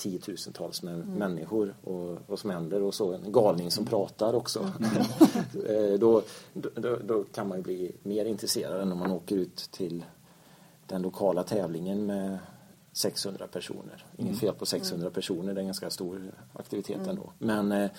[0.00, 4.70] tiotusentals med människor och vad som händer och så en galning som pratar också.
[5.68, 6.22] Eh, då,
[6.54, 10.04] då, då kan man ju bli mer intresserad än om man åker ut till
[10.86, 12.38] den lokala tävlingen med
[12.92, 14.04] 600 personer.
[14.16, 17.32] Inget fel på 600 personer, det är en ganska stor aktivitet ändå.
[17.38, 17.90] Men eh,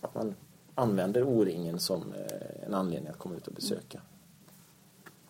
[0.00, 0.34] att man
[0.74, 4.00] använder O-ringen som eh, en anledning att komma ut och besöka.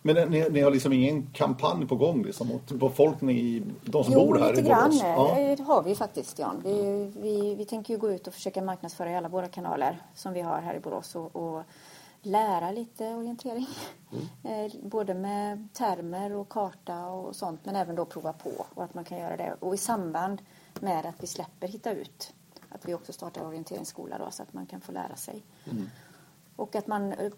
[0.01, 4.19] Men ni, ni har liksom ingen kampanj på gång liksom, mot befolkningen, de som Jo,
[4.19, 5.01] bor här lite i grann Borås?
[5.03, 5.39] Ja.
[5.39, 6.61] eh, det har vi faktiskt, Jan.
[6.65, 10.33] Vi, vi, vi tänker ju gå ut och försöka marknadsföra i alla våra kanaler som
[10.33, 11.63] vi har här i Borås och, och
[12.21, 13.67] lära lite orientering.
[14.43, 18.93] Eh, både med termer och karta och sånt, men även då prova på och att
[18.93, 19.55] man kan göra det.
[19.59, 20.41] Och i samband
[20.79, 22.33] med att vi släpper Hitta ut,
[22.69, 25.43] att vi också startar orienteringsskola då, så att man kan få lära sig.
[26.55, 27.31] Och att man eh,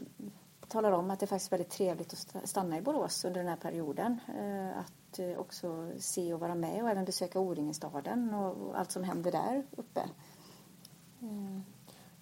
[0.67, 3.49] talar om att det är faktiskt väldigt trevligt att sta- stanna i Borås under den
[3.49, 4.19] här perioden.
[4.39, 8.91] Eh, Att eh, också se och vara med och även besöka O-ringenstaden och och allt
[8.91, 10.01] som händer där uppe.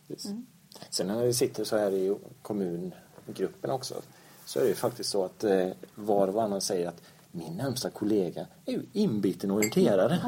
[0.08, 0.32] Precis.
[0.90, 4.02] Sen när vi sitter så här i kommungruppen också
[4.46, 7.02] så är det ju faktiskt så att eh, var och varannan säger att
[7.32, 10.20] min närmsta kollega är ju inbiten orienterare.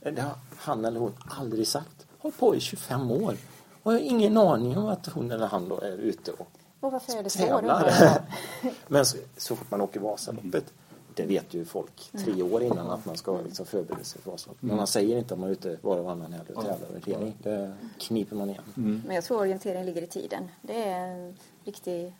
[0.00, 2.06] Det har han eller hon aldrig sagt.
[2.18, 3.36] Har på i 25 år.
[3.82, 6.48] Och jag har ingen aning om att hon eller han då är ute och
[6.82, 8.22] Och varför är det jag?
[8.88, 10.72] Men så, så fort man åker Vasaloppet
[11.14, 14.62] det vet ju folk tre år innan att man ska liksom förbereda sig för Vasaloppet.
[14.62, 17.36] Men man säger inte att man är ute var och varannan helg och tävlar orientering.
[17.42, 18.62] Det kniper man igen.
[19.06, 20.48] Men jag tror orientering ligger i tiden.
[20.62, 22.14] Det är en riktig,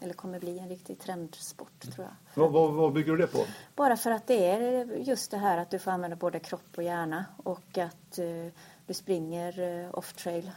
[0.00, 2.42] eller kommer bli en riktig trendsport tror jag.
[2.42, 3.44] Vad, vad, vad bygger du det på?
[3.76, 6.82] Bara för att det är just det här att du får använda både kropp och
[6.82, 8.52] hjärna och att eh,
[8.86, 10.50] du springer eh, off-trail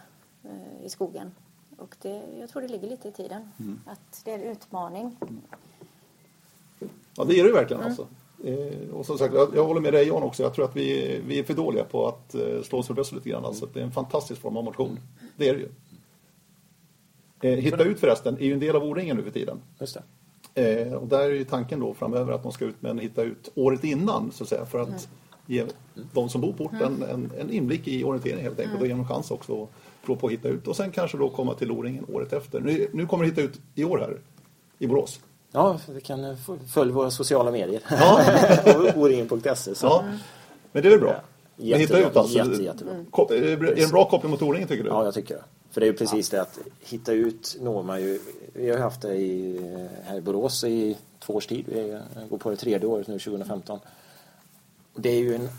[0.43, 1.31] eh, i skogen.
[1.77, 3.49] Och det, jag tror det ligger lite i tiden.
[3.85, 5.17] Att det är en utmaning.
[7.15, 8.07] Ja, det är det ju verkligen alltså.
[8.43, 10.43] Eh, och som sagt, jag, jag håller med dig Jan också.
[10.43, 13.15] Jag tror att vi, vi är för dåliga på att eh, slå oss för bröstet
[13.15, 13.45] lite grann.
[13.45, 14.99] Alltså, det är en fantastisk form av motion.
[15.37, 15.69] Det är det ju.
[17.41, 19.61] Eh, hitta ut förresten är ju en del av O-ringen nu för tiden.
[19.79, 20.03] Just det.
[20.55, 23.23] Eh, och där är ju tanken då framöver att de ska ut med en hitta
[23.23, 25.09] ut året innan så att säga för att
[25.45, 25.65] ge
[26.13, 29.07] de som bor på orten en, en inblick i orientering helt enkelt och ge dem
[29.07, 29.69] chans också att
[30.05, 32.59] prova på att hitta ut och sen kanske då komma till O-ringen året efter.
[32.59, 34.17] Nu, nu kommer det hitta ut i år här
[34.79, 35.19] i Borås.
[35.51, 36.35] Ja, vi kan eh,
[36.73, 37.81] följa våra sociala medier.
[37.89, 38.19] Ja.
[38.95, 39.73] O-ringen.se.
[39.81, 40.03] Ja,
[40.71, 41.21] men det är väl bra.
[41.55, 41.97] Men Jättebra.
[41.97, 42.37] hitta ut alltså.
[42.37, 42.93] Jätte, jättebra.
[43.29, 44.89] Är det en bra koppling mot O-ringen tycker du?
[44.89, 45.43] Ja, jag tycker det.
[45.71, 48.19] För det är ju precis det att hitta ut når man ju.
[48.53, 49.59] Vi har haft det i,
[50.03, 51.65] här i Borås i två års tid.
[51.67, 53.79] Vi går på det tredje året nu 2015.
[54.93, 55.49] Och det är ju en,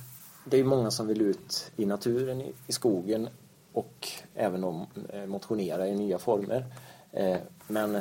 [0.44, 3.28] det är många som vill ut i naturen, i skogen
[3.76, 6.64] och även om, eh, motionera i nya former.
[7.12, 7.36] Eh,
[7.68, 8.00] men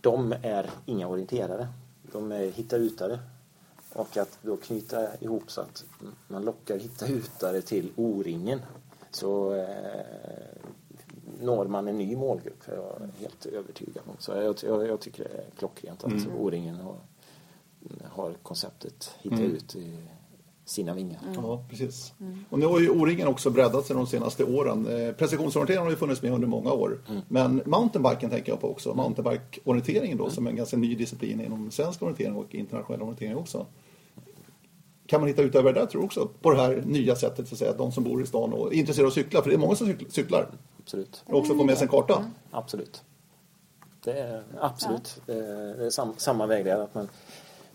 [0.00, 1.68] de är inga orienterare.
[2.12, 3.18] De är hitta-utare.
[3.92, 5.84] Och att då knyta ihop så att
[6.28, 8.60] man lockar hitta-utare till O-ringen.
[9.10, 9.66] så eh,
[11.40, 12.62] når man en ny målgrupp.
[12.66, 14.16] Jag är helt övertygad om.
[14.18, 16.36] Så jag, jag, jag tycker det är klockrent att Mm.
[16.38, 16.96] O-ringen har,
[18.10, 19.52] har konceptet Hitta Mm.
[19.54, 19.96] ut i
[20.64, 21.20] sina vingar.
[21.34, 22.12] Ja, precis.
[22.50, 24.86] Och nu har ju O-ringen också breddat sig de senaste åren.
[24.86, 27.00] Eh, Precisionsorientering har ju funnits med under många år.
[27.28, 28.94] Men mountainbiken tänker jag på också.
[28.94, 33.66] Mountainbike-orienteringen då som är en ganska ny disciplin inom svensk orientering och internationell orientering också.
[35.06, 37.48] Kan man hitta ut över det där tror jag också på det här nya sättet
[37.48, 39.42] så att säga, de som bor i stan och är intresserade av att cykla.
[39.42, 40.48] För det är många som cyk- cyklar
[40.82, 41.22] Absolut.
[41.26, 42.24] och också får med sig en karta.
[42.50, 43.02] Absolut.
[44.04, 46.78] Det är absolut det är, det är sam, samma väg där.
[46.78, 47.08] Att man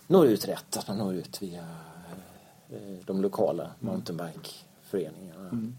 [0.08, 0.78] når ut rätt.
[0.78, 1.66] Att man når ut via eh,
[3.06, 5.50] de lokala mountainbikeföreningarna.
[5.50, 5.76] Mm.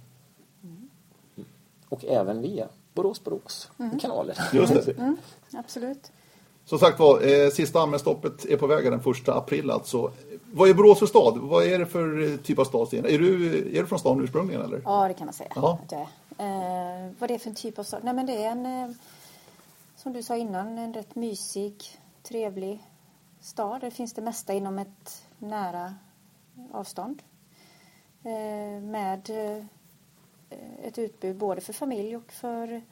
[1.89, 3.71] Och även via Borås-Borås
[4.01, 4.39] kanaler.
[4.53, 5.17] Just det.
[5.53, 6.13] Absolut.
[6.65, 10.13] Som sagt var, eh, sista anmälstoppet är på väg den första april alltså.
[10.53, 11.39] Vad är Borås för stad?
[11.39, 12.95] Vad är det för eh, typ av stad?
[12.95, 14.83] Är du, är du från stan ursprungligen eller?
[14.85, 15.79] Ja, det kan man säga Ja.
[15.85, 16.07] att jag är.
[17.07, 18.01] Eh, vad det är för en typ av stad?
[18.05, 18.91] Nej, men det är en, eh,
[19.97, 21.85] som du sa innan, en rätt mysig,
[22.23, 22.85] trevlig
[23.41, 23.81] stad.
[23.81, 25.95] Det finns det mesta inom ett nära
[26.73, 27.23] avstånd.
[28.23, 29.65] Eh, med eh,
[30.83, 32.83] ett utbud både för familj och för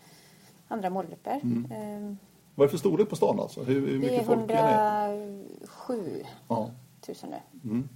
[0.68, 1.35] andra målgrupper.
[1.70, 2.14] Eh,
[2.55, 3.62] Vad är det för storlek på stan alltså?
[3.62, 5.22] Hur, hur mycket folk är det?
[5.24, 6.70] 107 Ja.
[7.09, 7.40] 000 nu.
[7.64, 7.88] Mm.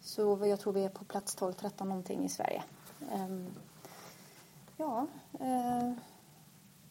[0.00, 2.62] Så jag tror vi är på plats 12-13 någonting i Sverige.
[3.12, 3.46] Ehm,
[4.78, 5.06] Ja,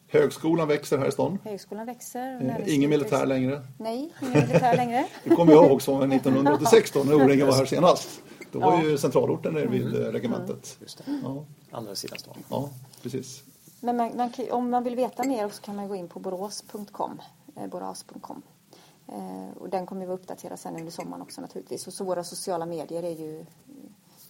[0.08, 1.38] Högskolan växer här i stan.
[1.44, 2.56] högskolan växer.
[2.66, 3.62] Eh, ingen militär längre.
[3.78, 5.06] Nej, ingen militär längre.
[5.24, 8.20] Det kommer jag ihåg som 1986 då när O-ringen var här senast.
[8.52, 8.82] Då var Ja.
[8.82, 10.76] ju centralorten nere vid eh, regementet.
[10.80, 11.20] Just det.
[11.22, 12.34] Ja, Andra sidan stan.
[12.50, 12.70] ja,
[13.02, 13.42] precis.
[13.80, 17.20] Men man, man, om man vill veta mer så kan man gå in på borås.com.
[17.56, 18.42] Eh, borås.com.
[19.08, 21.86] Eh, och den kommer ju vara uppdaterad sen under sommaren också naturligtvis.
[21.86, 23.46] Och så våra sociala medier är ju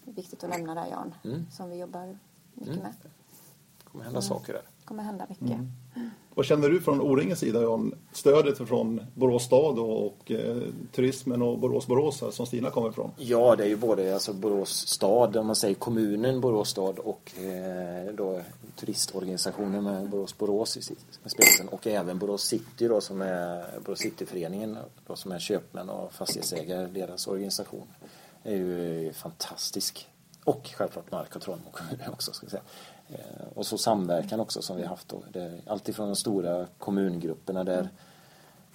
[0.04, 1.14] viktigt att nämna där Jan.
[1.24, 1.46] Mm.
[1.50, 2.18] Som vi jobbar
[2.54, 2.92] mycket med.
[3.02, 4.62] Det kommer hända saker där.
[4.86, 5.58] Kommer hända mycket.
[6.34, 7.94] Vad känner du från O-ringens sida Jan?
[8.12, 13.10] Stödet från Borås stad och, och eh, turismen och Borås-Borås som Stina kommer ifrån.
[13.16, 17.32] Ja, det är ju både alltså Borås stad, om man säger kommunen Borås stad och
[17.38, 18.40] eh, då
[18.76, 20.82] turistorganisationen med Borås Borås i
[21.28, 26.12] spetsen och även Borås City då som är Borås Cityföreningen då som är köpmän och
[26.12, 27.86] fastighetsägare, deras organisation
[28.42, 30.08] är ju fantastisk.
[30.44, 32.62] Och självklart Mark och kommun också ska jag säga.
[33.08, 35.22] Eh, och så samverkan också som vi har haft då.
[35.66, 37.88] Alltifrån de stora kommungrupperna där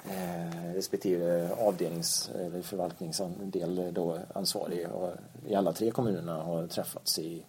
[0.10, 5.14] eh, respektive avdelnings eller förvaltningsdel då ansvarig och
[5.48, 7.46] i alla tre kommunerna har träffats i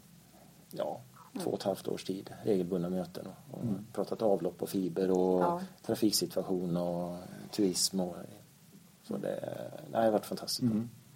[0.70, 1.00] ja,
[1.42, 2.30] två och ett halvt års tid.
[2.42, 5.60] Regelbundna möten och, och pratat avlopp och fiber och Ja.
[5.86, 7.16] trafiksituation och
[7.50, 8.00] turism.
[8.00, 8.16] Och,
[9.08, 9.58] så det,
[9.90, 10.72] det har varit fantastiskt.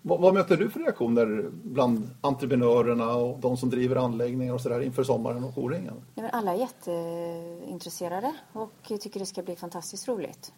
[0.09, 4.81] Vad, vad möter du för reaktioner bland entreprenörerna och de som driver anläggningar och sådär
[4.81, 6.03] inför sommaren och O-ringen?
[6.33, 10.53] Alla är jätteintresserade och tycker det ska bli fantastiskt roligt.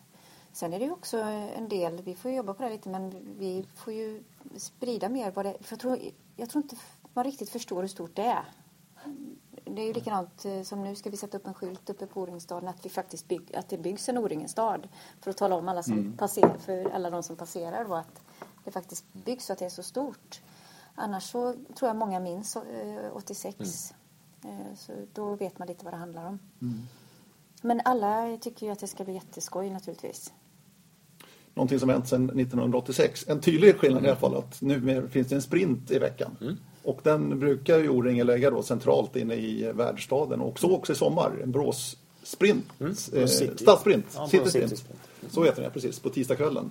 [0.52, 1.16] Sen är det ju också
[1.56, 4.22] en del, vi får jobba på det lite, men vi får ju
[4.56, 5.98] sprida mer vad det för jag tror,
[6.36, 6.76] jag tror inte
[7.14, 8.44] man riktigt förstår hur stort det är.
[9.64, 12.20] Det är ju likadant eh, som nu ska vi sätta upp en skylt uppe på
[12.20, 14.80] O-ringstaden att, vi faktiskt bygg, att det byggs en O-ringenstad
[15.20, 18.22] för att tala om alla som passerar, för alla de som passerar då att
[18.68, 20.40] det faktiskt byggs så att det är så stort.
[20.94, 23.94] Annars så tror jag många minns eh, 86.
[24.44, 26.38] Eh, Så då vet man lite vad det handlar om.
[27.62, 30.32] Men alla tycker ju att det ska bli jätteskoj naturligtvis.
[31.54, 33.24] Någonting som hänt sedan 1986.
[33.28, 36.58] En tydlig skillnad i alla fall att nu finns det en sprint i veckan.
[36.82, 40.96] Och den brukar ju O-ringen lägga då centralt inne i världsstaden och så också i
[40.96, 41.40] sommar.
[41.42, 42.64] En Borås-sprint.
[42.80, 42.92] Mm.
[43.14, 43.26] Eh.
[43.26, 44.06] Stadssprint.
[44.14, 44.70] Ja, City-sprint.
[44.70, 45.32] City Sprint.
[45.32, 46.70] Så heter den precis, på tisdagskvällen.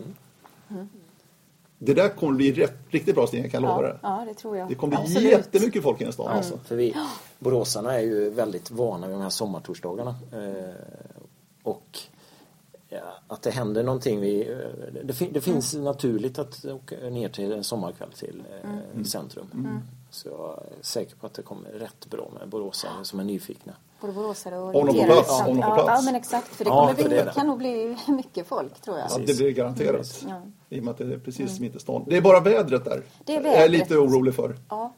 [1.80, 4.00] Det där kommer bli rätt, riktigt bra Stina, kan jag lova Ja, det.
[4.02, 4.70] ja, det tror jag.
[4.70, 5.32] Det kommer bli Absolut.
[5.32, 6.60] jättemycket folk i den stan alltså.
[6.66, 6.96] För vi,
[7.40, 10.16] boråsarna är ju väldigt vana vid de här sommartorsdagarna.
[10.32, 10.74] Eh,
[11.64, 12.00] och
[12.90, 14.20] ja, att det händer någonting.
[14.22, 19.04] Vi, eh, det, fin, det finns naturligt att åka ner till en sommarkväll till eh,
[19.04, 19.80] centrum.
[20.10, 23.74] Så jag är säker på att det kommer rätt bra med boråsare som är nyfikna.
[24.02, 25.14] Både boråsare och Om de på orienterare.
[25.24, 25.88] plats, Ja, om de plats.
[25.88, 26.48] Ja, men exakt.
[26.48, 27.32] För det, Ja, bli, det det.
[27.36, 29.08] kan nog bli mycket folk, tror jag.
[29.12, 30.24] Ja, det blir garanterat.
[30.30, 30.42] Ja.
[30.70, 32.04] I och med att det är precis mitt i stan.
[32.08, 33.02] Det är bara vädret där.
[33.26, 33.72] Det är Jag är vädret.
[33.72, 34.56] lite orolig för.
[34.70, 34.94] Ja.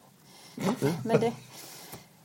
[1.05, 1.31] Men det,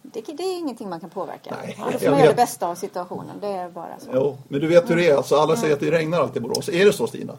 [0.03, 1.57] det, det är ingenting man kan påverka.
[1.63, 3.37] Nej, Ja, då får jag man göra det bästa av situationen.
[3.41, 4.11] Det är bara så.
[4.15, 5.17] Jo, men du vet hur det är.
[5.17, 6.69] Alltså, alla säger att det regnar alltid i Borås.
[6.69, 7.33] Är det så Stina?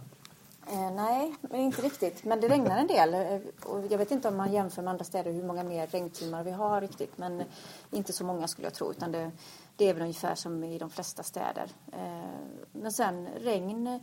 [0.71, 2.23] Eh, nej, men inte riktigt.
[2.23, 3.13] Men det regnar en del.
[3.13, 6.43] Eh, Och jag vet inte om man jämför med andra städer hur många mer regntimmar
[6.43, 7.17] vi har riktigt.
[7.17, 7.43] Men
[7.91, 8.91] inte så många skulle jag tro.
[8.91, 9.32] Utan det,
[9.75, 11.69] det är väl ungefär som i de flesta städer.
[11.93, 12.30] Eh,
[12.71, 13.97] men sen regn eh,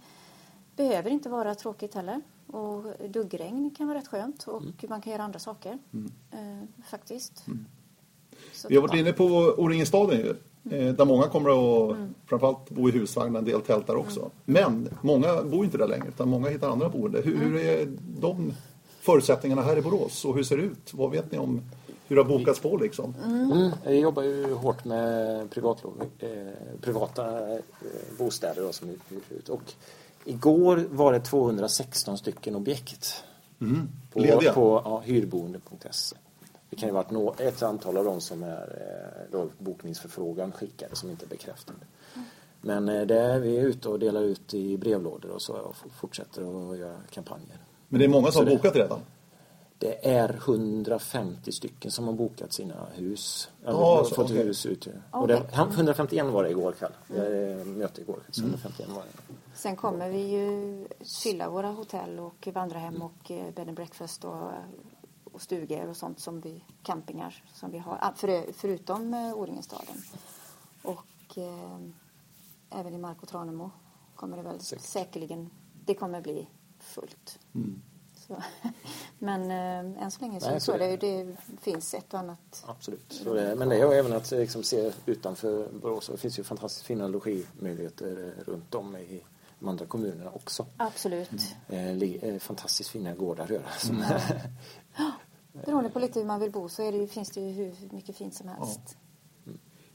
[0.77, 2.21] behöver inte vara tråkigt heller.
[2.47, 4.45] Och duggregn kan vara rätt skönt.
[4.49, 5.79] Och man kan göra andra saker.
[6.31, 6.39] Eh,
[6.91, 7.45] faktiskt.
[8.53, 9.25] Så Vi har varit inne på
[9.59, 10.35] O-ringen-staden ju.
[10.71, 11.97] Eh, Där många kommer att
[12.27, 14.31] framförallt bo i husvagn, en del tält där också.
[14.45, 17.21] Men många bor inte där längre utan många hittar andra boende.
[17.21, 17.89] Hur, hur är
[18.21, 18.53] de
[19.01, 20.95] förutsättningarna här i Borås och hur ser det ut?
[20.95, 21.61] Vad vet ni om
[22.13, 23.15] hur det har bokats på liksom?
[23.25, 26.29] Mm, jag jobbar ju hårt med privatlov, eh,
[26.81, 27.59] privata eh,
[28.19, 29.49] bostäder då, som hyr ut.
[29.49, 29.73] Och
[30.25, 33.25] igår var det 216 stycken objekt
[34.13, 34.21] på,
[34.55, 36.17] på ja, hyrboende.se.
[36.73, 38.79] Det kan ju varit nå- ett antal av dem som är
[39.27, 41.79] eh, då, bokningsförfrågan skickade som inte är bekräftade.
[42.61, 45.77] Men eh, det är, vi är ute och delar ut i brevlådor och så och
[45.77, 47.57] fortsätter att göra kampanjer.
[47.89, 48.99] Men det är många som Så har det- bokat redan.
[49.79, 53.51] Det är 150 stycken som har bokat sina hus.
[53.63, 54.45] Eller Ja, har så, fått okej.
[54.45, 54.89] hus ut.
[55.11, 56.93] Och det, 151 var det igår kväll.
[57.11, 57.23] Mm.
[57.59, 58.19] hade möte igår.
[58.31, 59.35] Så 151 var det.
[59.55, 60.85] Sen kommer vi ju
[61.23, 64.51] fylla våra hotell och vandrarhem och eh, bed and breakfast och,
[65.33, 70.03] och stugor och sånt som vi, campingar som vi har, ah, för, förutom eh, O-ringen-staden.
[70.83, 71.79] Och eh,
[72.71, 73.71] även i Mark och Tranemo
[74.17, 74.85] kommer det väl Säkert.
[74.85, 75.51] säkerligen,
[75.85, 77.39] det kommer bli fullt.
[78.27, 78.43] Så,
[79.19, 82.65] men eh, än så länge så Nej, så det, det finns ett och annat.
[82.67, 83.13] Absolut.
[83.13, 86.07] Så det, men det är ju även att liksom, se utanför Borås.
[86.07, 89.23] Det finns ju fantastiskt fina logimöjligheter eh, runt om i
[89.59, 90.67] de andra kommunerna också.
[90.77, 91.55] Absolut.
[91.69, 93.71] Eh, eh, fantastiskt fina gårdar göra.
[93.79, 94.05] Som,
[95.67, 97.73] Beroende på lite hur man vill bo så är det, ju- finns det ju hur
[97.91, 98.97] mycket fint som helst.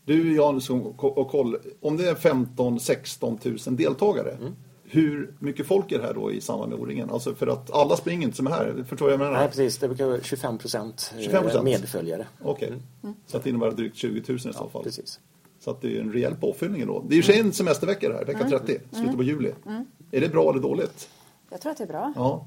[0.05, 4.37] Du Jan som och koll, om det är 15-16 000 deltagare.
[4.89, 7.09] Hur mycket folk är det här då i samband med O-ringen?
[7.09, 8.85] Alltså för att alla springer inte som är här.
[8.89, 9.33] Förstår vad jag menar?
[9.33, 9.77] Nej, precis.
[9.77, 11.63] Det brukar vara 25 procent 25%?
[11.63, 12.27] medföljare.
[12.43, 12.73] Okej.
[13.25, 14.83] Så att det innebär drygt 20 000 i så fall.
[14.83, 15.19] Precis.
[15.59, 17.03] Så att det är en rejäl påfyllning då.
[17.07, 19.51] Det är ju för sig en semestervecka det här, vecka 30, slutet på juli.
[20.11, 21.09] Är det bra eller dåligt?
[21.49, 22.13] Jag tror att det är bra.
[22.15, 22.45] Ja.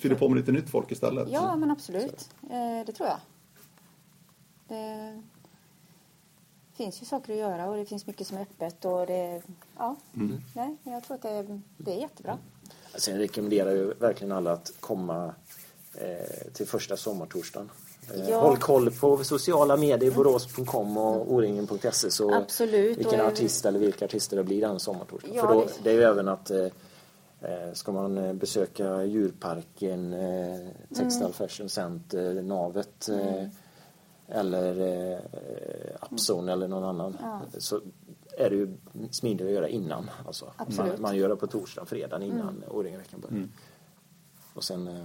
[0.00, 1.28] Fyller på med lite nytt folk istället.
[1.30, 2.30] Ja, men absolut.
[2.42, 3.18] Eh, det tror jag.
[4.68, 5.22] Det
[6.76, 9.42] finns ju saker att göra och det finns mycket som är öppet och det...
[9.76, 9.96] Ja,
[10.54, 12.38] nej, men jag tror att det, det är jättebra.
[12.94, 15.34] Sen rekommenderar jag ju verkligen alla att komma
[15.94, 17.70] eh, till första sommartorsdagen.
[18.14, 18.40] Eh, Ja.
[18.40, 24.36] Håll koll på sociala medier, borås.com och oringen.se så Absolut, vilken artist eller vilka artister
[24.36, 25.36] det blir den sommartorsdagen.
[25.36, 26.50] Ja, För då, det- det är ju även att
[27.72, 31.32] ska man eh, besöka djurparken, eh, Textile Mm.
[31.32, 33.48] Fashion Center, Navet eh,
[34.28, 35.18] eller eh,
[36.10, 37.16] Upzone eller någon annan
[37.58, 37.80] så
[38.38, 38.76] är det ju
[39.10, 40.10] smidigare att göra innan.
[40.26, 42.62] Alltså, man, man gör det på torsdag, fredag innan Mm.
[42.70, 43.48] O-ringen-veckan börjar.
[44.54, 45.04] Och sen, eh,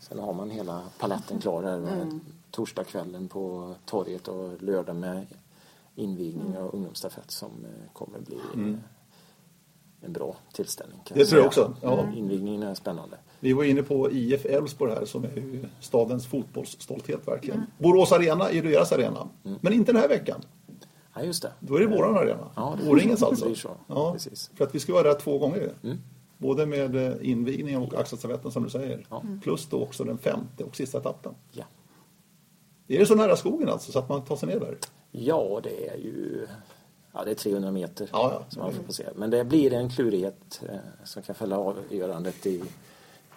[0.00, 2.20] sen har man hela paletten klar där med Mm.
[2.50, 5.26] torsdagskvällen på torget och lördag med
[5.94, 6.62] invigning Mm.
[6.66, 8.74] och ungdomsstafett som eh, kommer bli eh,
[10.00, 11.00] en bra tillställning.
[11.04, 11.74] kan Det tror jag också.
[11.82, 12.06] Ja.
[12.16, 13.16] Invigningen är spännande.
[13.40, 17.66] Vi var inne på IF Elfsborg här som är ju stadens fotbollsstolthet verkligen.
[17.78, 19.28] Borås Arena är deras arena.
[19.60, 20.40] Men inte den här veckan.
[21.14, 21.52] Ja, just det.
[21.60, 22.50] Då är det våran arena.
[22.56, 23.76] Ja, det alltså.
[23.86, 24.50] Ja, Precis.
[24.54, 25.74] För att vi ska vara där två gånger.
[26.38, 29.06] Både med eh, invigningen och axelstafetten som du säger.
[29.10, 29.22] Ja.
[29.42, 31.34] Plus då också den femte och sista etappen.
[31.52, 31.64] Ja.
[32.88, 34.76] Är det så nära skogen alltså så att man tar sig ner där?
[35.10, 36.46] ja, det är ju
[37.12, 38.44] ja, det är 300 meter Ja, ja.
[38.48, 39.10] som man får passera.
[39.14, 42.62] Men det blir en klurighet eh, som kan fälla avgörandet i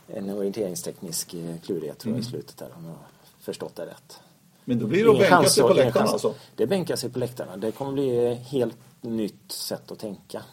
[0.07, 2.27] en orienteringsteknisk eh, klurighet tror jag Mm.
[2.27, 2.97] i slutet där om jag har
[3.39, 4.19] förstått det rätt.
[4.65, 6.35] Men då blir det att bänka sig på att- läktarna alltså.
[6.55, 7.57] Det bänkar sig på läktarna.
[7.57, 10.43] Det kommer bli ett helt nytt sätt att tänka.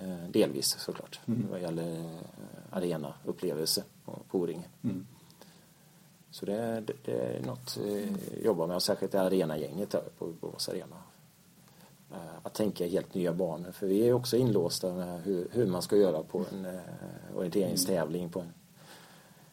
[0.00, 1.20] Eh, delvis såklart.
[1.26, 1.46] Mm.
[1.50, 2.06] Vad gäller eh,
[2.70, 4.64] arena upplevelse på, O-ringen.
[4.84, 5.06] Mm.
[6.30, 7.96] Så det, är- det, det är något eh,
[8.34, 10.96] jag jobbar med, och särskilt det arenagänget på Borås Arena.
[12.12, 13.72] Eh, Att tänka i helt nya banor.
[13.72, 16.72] För vi är också inlåsta med hur, hur man ska göra på en eh,
[17.36, 18.52] orienteringstävling på, en,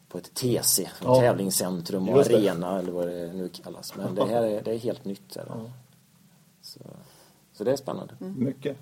[0.09, 1.19] på ett TC, Ja.
[1.19, 3.95] tävlingscentrum och arena eller vad det nu kallas.
[3.95, 5.33] Men det här är, det är helt nytt.
[5.33, 5.45] Där.
[6.61, 6.79] Så,
[7.53, 8.13] så det är spännande.
[8.19, 8.77] Mycket.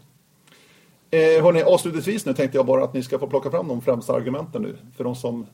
[1.11, 4.13] Eh, hörni, avslutningsvis nu tänkte jag bara att ni ska få plocka fram de främsta
[4.13, 4.78] argumenten nu.
[4.97, 5.45] För de som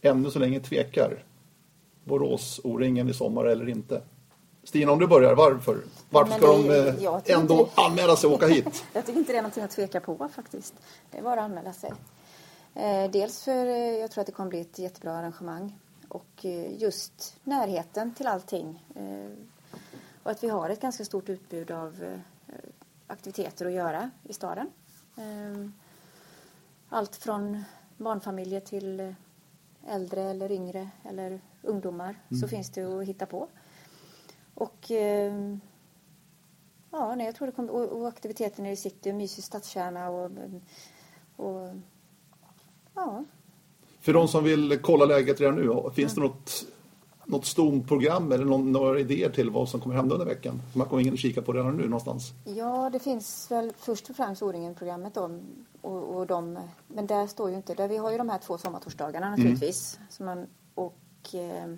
[0.00, 1.24] ännu så länge tvekar.
[2.04, 4.02] Borås, O-ringen i sommar eller inte.
[4.64, 5.78] Stina, om du börjar, varför?
[6.10, 8.84] Varför ska det- de eh, ändå inte- anmäla sig och åka hit?
[8.92, 10.74] Jag tycker inte det är någonting att tveka på faktiskt.
[11.10, 11.92] Det är bara att anmäla sig.
[12.74, 15.78] Eh, dels för eh, jag tror att det kommer bli ett jättebra arrangemang.
[16.08, 16.44] Och
[16.78, 18.84] just närheten till allting.
[20.22, 22.20] Och att vi har ett ganska stort utbud av
[23.06, 24.70] aktiviteter att göra i staden.
[26.88, 27.64] Allt från
[27.96, 29.14] barnfamiljer till
[29.88, 33.48] äldre eller yngre eller ungdomar så finns det att hitta på.
[34.58, 35.56] Och eh,
[36.90, 40.30] Ja, nej, jag tror det kommer, och, och aktiviteterna i city och mysig stadskärna och,
[41.36, 41.68] och
[42.94, 43.24] ja,
[44.00, 46.66] För de som vill kolla läget redan nu, finns det något
[47.24, 50.62] något stomprogram eller någon, några idéer till vad som kommer hända under veckan?
[50.72, 52.32] Man kommer in och kika på redan nu någonstans.
[52.44, 55.40] Ja, det finns väl först och främst O-ringen-programmet då.
[55.80, 58.58] Och, och de, men där står ju inte, där vi har ju de här två
[58.58, 59.38] sommartorsdagarna Mm.
[59.38, 59.98] naturligtvis.
[60.10, 61.74] Så man, och eh,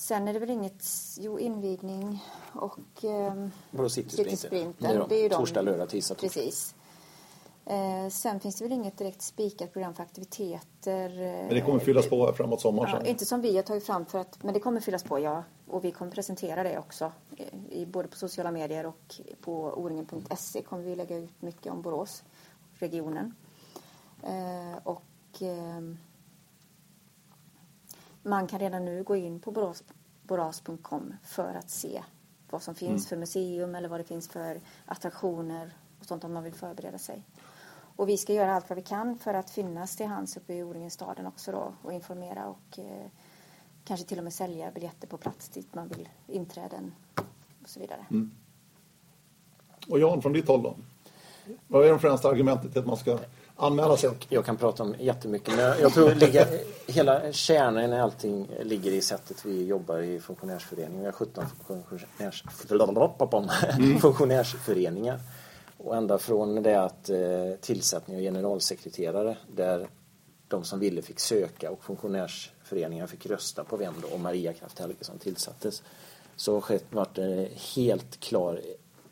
[0.00, 0.84] sen är det väl inget,
[1.18, 2.24] jo invigning
[2.54, 3.88] och eh?
[3.88, 4.74] Citysprinten.
[4.80, 5.28] Det är de.
[5.28, 6.40] de- Torsdag, lördag, tisdag, torsdag.
[6.40, 6.74] Precis.
[7.66, 11.10] Eh, sen finns det väl inget direkt spikat program för aktiviteter.
[11.10, 14.06] eh, Men det kommer fyllas på framåt sommaren Ja, inte som vi har tagit fram
[14.06, 15.44] för att, men det kommer fyllas på ja.
[15.68, 17.12] Och vi kommer presentera det också.
[17.70, 22.22] I, både på sociala medier och på oringen.se kommer vi lägga ut mycket om Borås,
[22.74, 23.34] regionen.
[24.22, 25.80] Eh, och eh,
[28.22, 29.74] man kan redan nu gå in på
[30.22, 32.02] boras.com för att se
[32.50, 36.44] vad som finns för museum eller vad det finns för attraktioner och sånt om man
[36.44, 37.24] vill förbereda sig.
[37.96, 40.62] Och vi ska göra allt vad vi kan för att finnas till hands uppe i
[40.62, 43.06] O-ringen-staden också då och informera och eh,
[43.84, 46.94] kanske till och med sälja biljetter på plats dit man vill inträden
[47.62, 48.06] och så vidare.
[49.88, 50.76] Och Jan, från ditt håll då?
[51.68, 53.18] Vad är de främsta argumenten till att man ska
[53.60, 54.10] anmäla sig?
[54.28, 56.46] Jag kan prata om jättemycket men jag tror ligga,
[56.86, 61.00] hela kärnan i allting ligger i sättet vi jobbar i funktionärsföreningen.
[61.00, 62.44] Vi har 17 funktionärs,
[64.00, 65.20] funktionärsföreningar.
[65.76, 67.18] Och ända från det att eh,
[67.60, 69.88] tillsättning av generalsekreterare där
[70.48, 74.78] de som ville fick söka och funktionärsföreningar fick rösta på vem då och Maria Kraft
[74.78, 75.82] Helgesson tillsattes.
[76.36, 78.60] Så har det varit en helt klar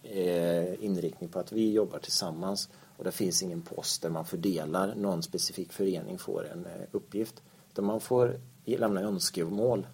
[0.02, 2.68] eh, inriktning på att vi jobbar tillsammans
[2.98, 7.42] och det finns ingen post där man fördelar någon specifik förening får en eh, uppgift.
[7.72, 9.86] Utan man får lämna önskemål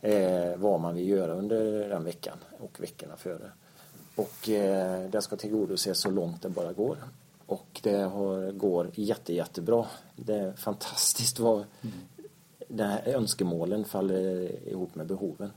[0.00, 3.52] eh, vad man vill göra under den veckan och veckorna före.
[4.14, 6.96] Och eh, det ska tillgodoses så långt det bara går.
[7.46, 9.86] Och det har, går jätte, jättebra.
[10.16, 11.64] Det är fantastiskt vad
[12.68, 15.50] de här önskemålen faller ihop med behoven.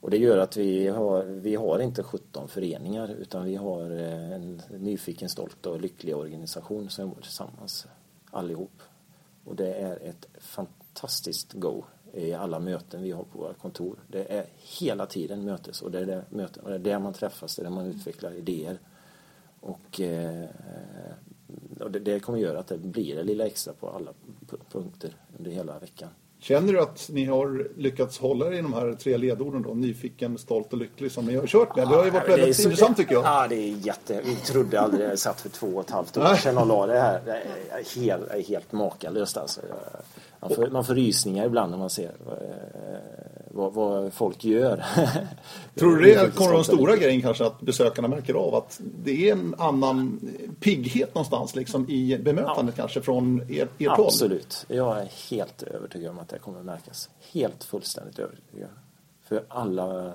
[0.00, 4.32] Och det gör att vi har, vi har inte 17 föreningar utan vi har eh,
[4.32, 7.86] en nyfiken, stolt och lycklig organisation som jobbar tillsammans
[8.30, 8.82] allihop.
[9.44, 13.98] Och det är ett fantastiskt go i alla möten vi har på våra kontor.
[14.08, 17.12] Det är hela tiden mötes och det är, det möten, och det är där man
[17.12, 18.78] träffas, det är där man utvecklar idéer.
[19.60, 20.48] Och, eh,
[21.80, 24.12] och det, det kommer göra att det blir det lilla extra på alla
[24.70, 26.10] punkter under hela veckan.
[26.40, 29.74] Känner du att ni har lyckats hålla er i de här tre ledorden då?
[29.74, 31.88] Nyfiken, stolt och lycklig som ni har kört med.
[31.88, 33.24] Det har ju varit Ja, väldigt intressant tycker jag.
[33.24, 34.20] Ja, det är jätte...
[34.24, 37.00] Vi trodde aldrig det satt för två och ett halvt år sedan och la det
[37.00, 37.20] här.
[37.24, 37.32] Det
[37.70, 39.60] är helt, helt makalöst alltså.
[40.40, 43.25] Man får, man får rysningar ibland när man ser eh,
[43.56, 44.84] vad, vad folk gör.
[45.74, 49.28] Tror du är det kommer den stora grejen kanske att besökarna märker av att det
[49.28, 50.20] är en annan
[50.60, 54.06] pigghet någonstans liksom i bemötandet kanske från er, ert håll?
[54.06, 54.66] Absolut.
[54.68, 57.10] Jag är helt övertygad om att det kommer märkas.
[57.32, 58.68] Helt fullständigt övertygad.
[59.28, 60.12] För alla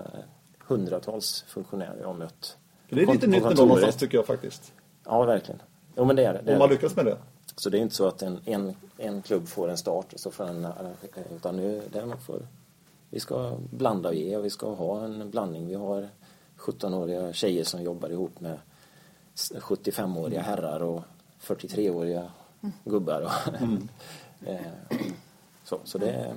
[0.68, 2.58] hundratals funktionärer jag har mött.
[2.90, 4.74] För det är lite nytt ändå någonstans tycker jag faktiskt.
[5.06, 5.62] Ja, verkligen.
[5.98, 6.42] Jo, men det är det.
[6.46, 6.52] det.
[6.52, 6.76] Om är man det.
[6.76, 7.18] lyckas med det.
[7.56, 10.32] Så det är inte så att en, en, en klubb får en start och så
[10.32, 12.48] får en arrangera, utan nu där man får,
[13.12, 15.68] vi ska blanda och ge och vi ska ha en blandning.
[15.68, 16.10] Vi har
[16.58, 18.60] 17-åriga tjejer som jobbar ihop med
[19.36, 21.04] 75-åriga herrar och
[21.42, 22.32] 43-åriga
[22.84, 23.22] gubbar.
[23.22, 23.32] Och
[24.46, 24.98] Eh,
[25.64, 26.36] så så det, är,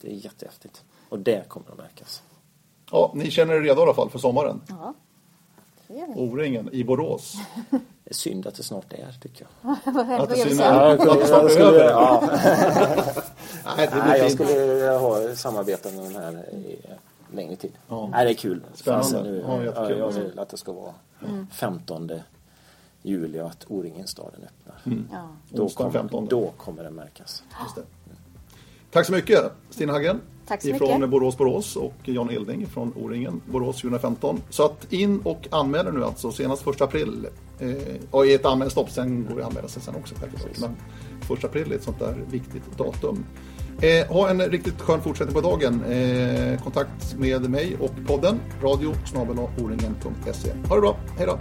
[0.00, 0.84] det är jättehäftigt.
[1.08, 2.22] Och det kommer att märkas.
[2.90, 4.60] Ja, ni känner er redo i alla fall för sommaren.
[4.68, 4.94] Ja.
[6.16, 7.36] O-ringen i Borås.
[7.70, 9.72] Det är synd att det snart är, tycker jag.
[9.72, 10.04] Att det?
[10.08, 11.90] Ja, att det snart är över.
[11.90, 12.28] ja,
[13.76, 14.32] Nej, det Nej, blir jag fint.
[14.32, 16.76] skulle vilja ha samarbeta med den här i
[17.34, 17.72] längre tid.
[17.88, 18.06] Ja.
[18.12, 18.62] Nej, det är kul.
[18.74, 19.22] Spännande.
[19.22, 19.98] Nu, Ja, jättekul.
[19.98, 20.92] jag vill att det ska vara
[21.50, 22.10] 15
[23.02, 24.96] juli och att O-ringen-staden öppnar.
[25.12, 25.28] Ja.
[25.48, 26.26] Då, kommer, 15.
[26.26, 27.42] då kommer det märkas.
[27.62, 27.82] Just det.
[28.92, 30.20] Tack så mycket Stina Haggen.
[30.46, 31.10] Tack så ifrån mycket.
[31.10, 34.40] Borås Borås och Jan Hilding från O-ringen Borås 2015.
[34.50, 37.26] Så att in och anmäl er nu alltså senast 1 april.
[37.58, 37.72] Eh,
[38.10, 40.58] och i ett anmälstopp, sen går det att anmäla sig sen också självklart.
[40.60, 40.76] Men
[41.38, 43.24] 1 april är ett sånt där viktigt datum.
[43.80, 45.84] Eh, ha en riktigt skön fortsättning på dagen.
[45.84, 48.94] Eh, kontakt med mig och podden radio.
[50.68, 51.38] Ha det bra, hej då!